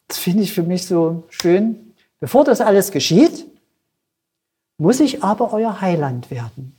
das 0.08 0.18
finde 0.18 0.44
ich 0.44 0.54
für 0.54 0.64
mich 0.64 0.86
so 0.86 1.24
schön, 1.30 1.94
bevor 2.20 2.44
das 2.44 2.62
alles 2.62 2.92
geschieht, 2.92 3.46
muss 4.78 5.00
ich 5.00 5.24
aber 5.24 5.54
euer 5.54 5.82
Heiland 5.82 6.32
werden. 6.32 6.76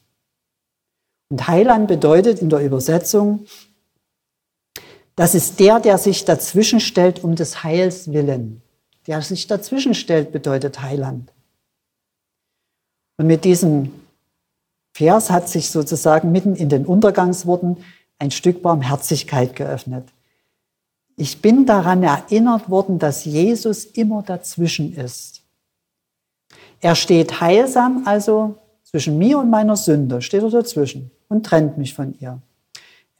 Und 1.31 1.49
Heiland 1.49 1.89
bedeutet 1.89 2.41
in 2.41 2.51
der 2.51 2.65
Übersetzung, 2.65 3.47
das 5.17 5.35
ist 5.35 5.61
der, 5.61 5.81
der 5.81 5.99
sich 5.99 6.25
dazwischen 6.25 6.81
stellt 6.81 7.23
um 7.23 7.35
des 7.35 7.63
Heils 7.63 8.13
willen. 8.13 8.63
Der 9.07 9.21
sich 9.21 9.47
dazwischen 9.47 9.95
stellt, 9.95 10.33
bedeutet 10.33 10.81
Heiland. 10.81 11.33
Und 13.19 13.27
mit 13.27 13.45
diesem 13.45 13.93
Vers 14.95 15.31
hat 15.31 15.49
sich 15.49 15.71
sozusagen 15.71 16.33
mitten 16.33 16.55
in 16.55 16.69
den 16.69 16.87
Untergangsworten 16.87 17.79
ein 18.19 18.31
Stück 18.31 18.63
Barmherzigkeit 18.63 19.57
geöffnet. 19.57 20.09
Ich 21.17 21.43
bin 21.43 21.67
daran 21.67 22.03
erinnert 22.03 22.71
worden, 22.71 22.99
dass 22.99 23.25
Jesus 23.25 23.85
immer 23.85 24.23
dazwischen 24.23 24.95
ist. 24.95 25.43
Er 26.81 26.95
steht 26.95 27.41
heilsam 27.41 28.03
also 28.07 28.57
zwischen 28.83 29.19
mir 29.19 29.39
und 29.39 29.51
meiner 29.51 29.77
Sünde, 29.77 30.23
steht 30.23 30.43
er 30.43 30.51
dazwischen 30.51 31.11
und 31.29 31.45
trennt 31.47 31.79
mich 31.79 31.95
von 31.95 32.15
ihr. 32.19 32.41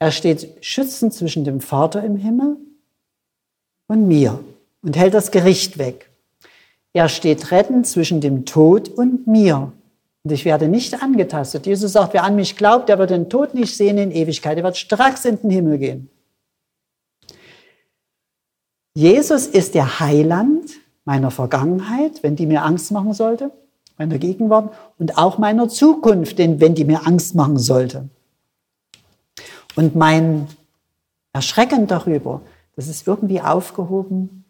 Er 0.03 0.11
steht 0.11 0.57
schützend 0.59 1.13
zwischen 1.13 1.45
dem 1.45 1.61
Vater 1.61 2.03
im 2.03 2.17
Himmel 2.17 2.57
und 3.87 4.05
mir 4.05 4.37
und 4.81 4.97
hält 4.97 5.13
das 5.13 5.31
Gericht 5.31 5.77
weg. 5.77 6.09
Er 6.91 7.07
steht 7.07 7.51
rettend 7.51 7.87
zwischen 7.87 8.19
dem 8.19 8.43
Tod 8.43 8.89
und 8.89 9.27
mir. 9.27 9.71
Und 10.25 10.31
ich 10.33 10.43
werde 10.43 10.67
nicht 10.67 11.01
angetastet. 11.01 11.65
Jesus 11.67 11.93
sagt, 11.93 12.13
wer 12.13 12.25
an 12.25 12.35
mich 12.35 12.57
glaubt, 12.57 12.89
der 12.89 12.99
wird 12.99 13.11
den 13.11 13.29
Tod 13.29 13.53
nicht 13.53 13.77
sehen 13.77 13.97
in 13.97 14.11
Ewigkeit. 14.11 14.57
Er 14.57 14.65
wird 14.65 14.75
stracks 14.75 15.23
in 15.23 15.39
den 15.39 15.49
Himmel 15.49 15.77
gehen. 15.77 16.09
Jesus 18.93 19.47
ist 19.47 19.73
der 19.73 20.01
Heiland 20.01 20.69
meiner 21.05 21.31
Vergangenheit, 21.31 22.21
wenn 22.23 22.35
die 22.35 22.45
mir 22.45 22.65
Angst 22.65 22.91
machen 22.91 23.13
sollte, 23.13 23.51
meiner 23.97 24.17
Gegenwart 24.17 24.75
und 24.99 25.17
auch 25.17 25.37
meiner 25.37 25.69
Zukunft, 25.69 26.39
wenn 26.39 26.75
die 26.75 26.83
mir 26.83 27.07
Angst 27.07 27.35
machen 27.35 27.57
sollte. 27.57 28.09
Und 29.75 29.95
mein 29.95 30.47
Erschrecken 31.31 31.87
darüber, 31.87 32.41
das 32.75 32.87
ist 32.87 33.07
irgendwie 33.07 33.41
aufgehoben 33.41 34.45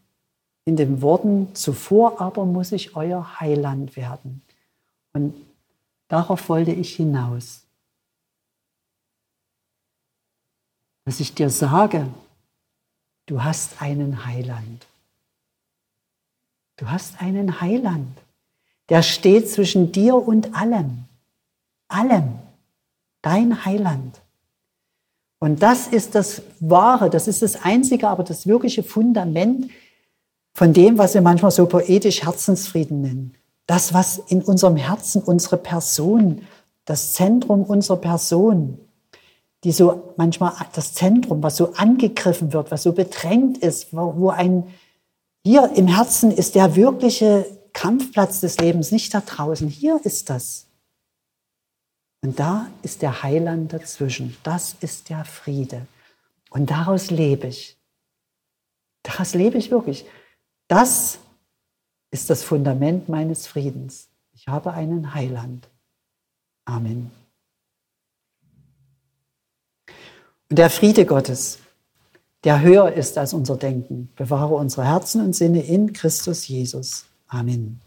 in 0.65 0.75
den 0.75 1.01
Worten, 1.01 1.53
zuvor 1.55 2.21
aber 2.21 2.45
muss 2.45 2.71
ich 2.71 2.95
euer 2.95 3.39
Heiland 3.39 3.95
werden. 3.95 4.41
Und 5.13 5.35
darauf 6.07 6.49
wollte 6.49 6.71
ich 6.71 6.95
hinaus. 6.95 7.65
Dass 11.05 11.19
ich 11.19 11.33
dir 11.35 11.49
sage, 11.49 12.07
du 13.25 13.43
hast 13.43 13.81
einen 13.81 14.25
Heiland. 14.25 14.87
Du 16.77 16.89
hast 16.89 17.21
einen 17.21 17.61
Heiland. 17.61 18.17
Der 18.89 19.01
steht 19.01 19.49
zwischen 19.49 19.91
dir 19.91 20.15
und 20.15 20.55
allem. 20.55 21.05
Allem. 21.87 22.39
Dein 23.21 23.65
Heiland. 23.65 24.22
Und 25.43 25.61
das 25.61 25.87
ist 25.87 26.15
das 26.15 26.41
Wahre, 26.61 27.09
das 27.09 27.27
ist 27.27 27.41
das 27.41 27.65
einzige, 27.65 28.07
aber 28.07 28.23
das 28.23 28.47
wirkliche 28.47 28.81
Fundament 28.81 29.69
von 30.53 30.71
dem, 30.71 30.97
was 30.97 31.15
wir 31.15 31.21
manchmal 31.21 31.51
so 31.51 31.65
poetisch 31.65 32.23
Herzensfrieden 32.23 33.01
nennen. 33.01 33.33
Das, 33.67 33.93
was 33.93 34.19
in 34.19 34.41
unserem 34.41 34.77
Herzen 34.77 35.21
unsere 35.21 35.57
Person, 35.57 36.43
das 36.85 37.11
Zentrum 37.11 37.63
unserer 37.63 37.97
Person, 37.97 38.77
die 39.65 39.73
so 39.73 40.13
manchmal 40.15 40.53
das 40.75 40.93
Zentrum, 40.93 41.43
was 41.43 41.57
so 41.57 41.73
angegriffen 41.73 42.53
wird, 42.53 42.71
was 42.71 42.83
so 42.83 42.93
bedrängt 42.93 43.57
ist, 43.57 43.91
wo, 43.91 44.13
wo 44.15 44.29
ein, 44.29 44.63
hier 45.43 45.73
im 45.75 45.87
Herzen 45.87 46.31
ist 46.31 46.55
der 46.55 46.77
wirkliche 46.77 47.45
Kampfplatz 47.73 48.39
des 48.39 48.59
Lebens, 48.59 48.93
nicht 48.93 49.13
da 49.13 49.19
draußen. 49.19 49.67
Hier 49.67 49.99
ist 50.05 50.29
das. 50.29 50.67
Und 52.23 52.39
da 52.39 52.67
ist 52.81 53.01
der 53.01 53.21
Heiland 53.21 53.73
dazwischen. 53.73 54.35
Das 54.43 54.77
ist 54.79 55.09
der 55.09 55.25
Friede. 55.25 55.85
Und 56.49 56.69
daraus 56.69 57.11
lebe 57.11 57.47
ich. 57.47 57.77
Daraus 59.03 59.33
lebe 59.33 59.57
ich 59.57 59.71
wirklich. 59.71 60.05
Das 60.69 61.19
ist 62.11 62.29
das 62.29 62.41
Fundament 62.41 63.09
meines 63.09 63.45
Friedens. 63.45 64.07
Ich 64.33 64.47
habe 64.47 64.71
einen 64.71 65.13
Heiland. 65.13 65.67
Amen. 66.63 67.11
Und 70.49 70.59
der 70.59 70.69
Friede 70.69 71.05
Gottes, 71.05 71.59
der 72.45 72.61
höher 72.61 72.93
ist 72.93 73.17
als 73.17 73.33
unser 73.33 73.57
Denken, 73.57 74.09
bewahre 74.15 74.55
unsere 74.55 74.85
Herzen 74.85 75.25
und 75.25 75.33
Sinne 75.33 75.61
in 75.61 75.91
Christus 75.91 76.47
Jesus. 76.47 77.05
Amen. 77.27 77.82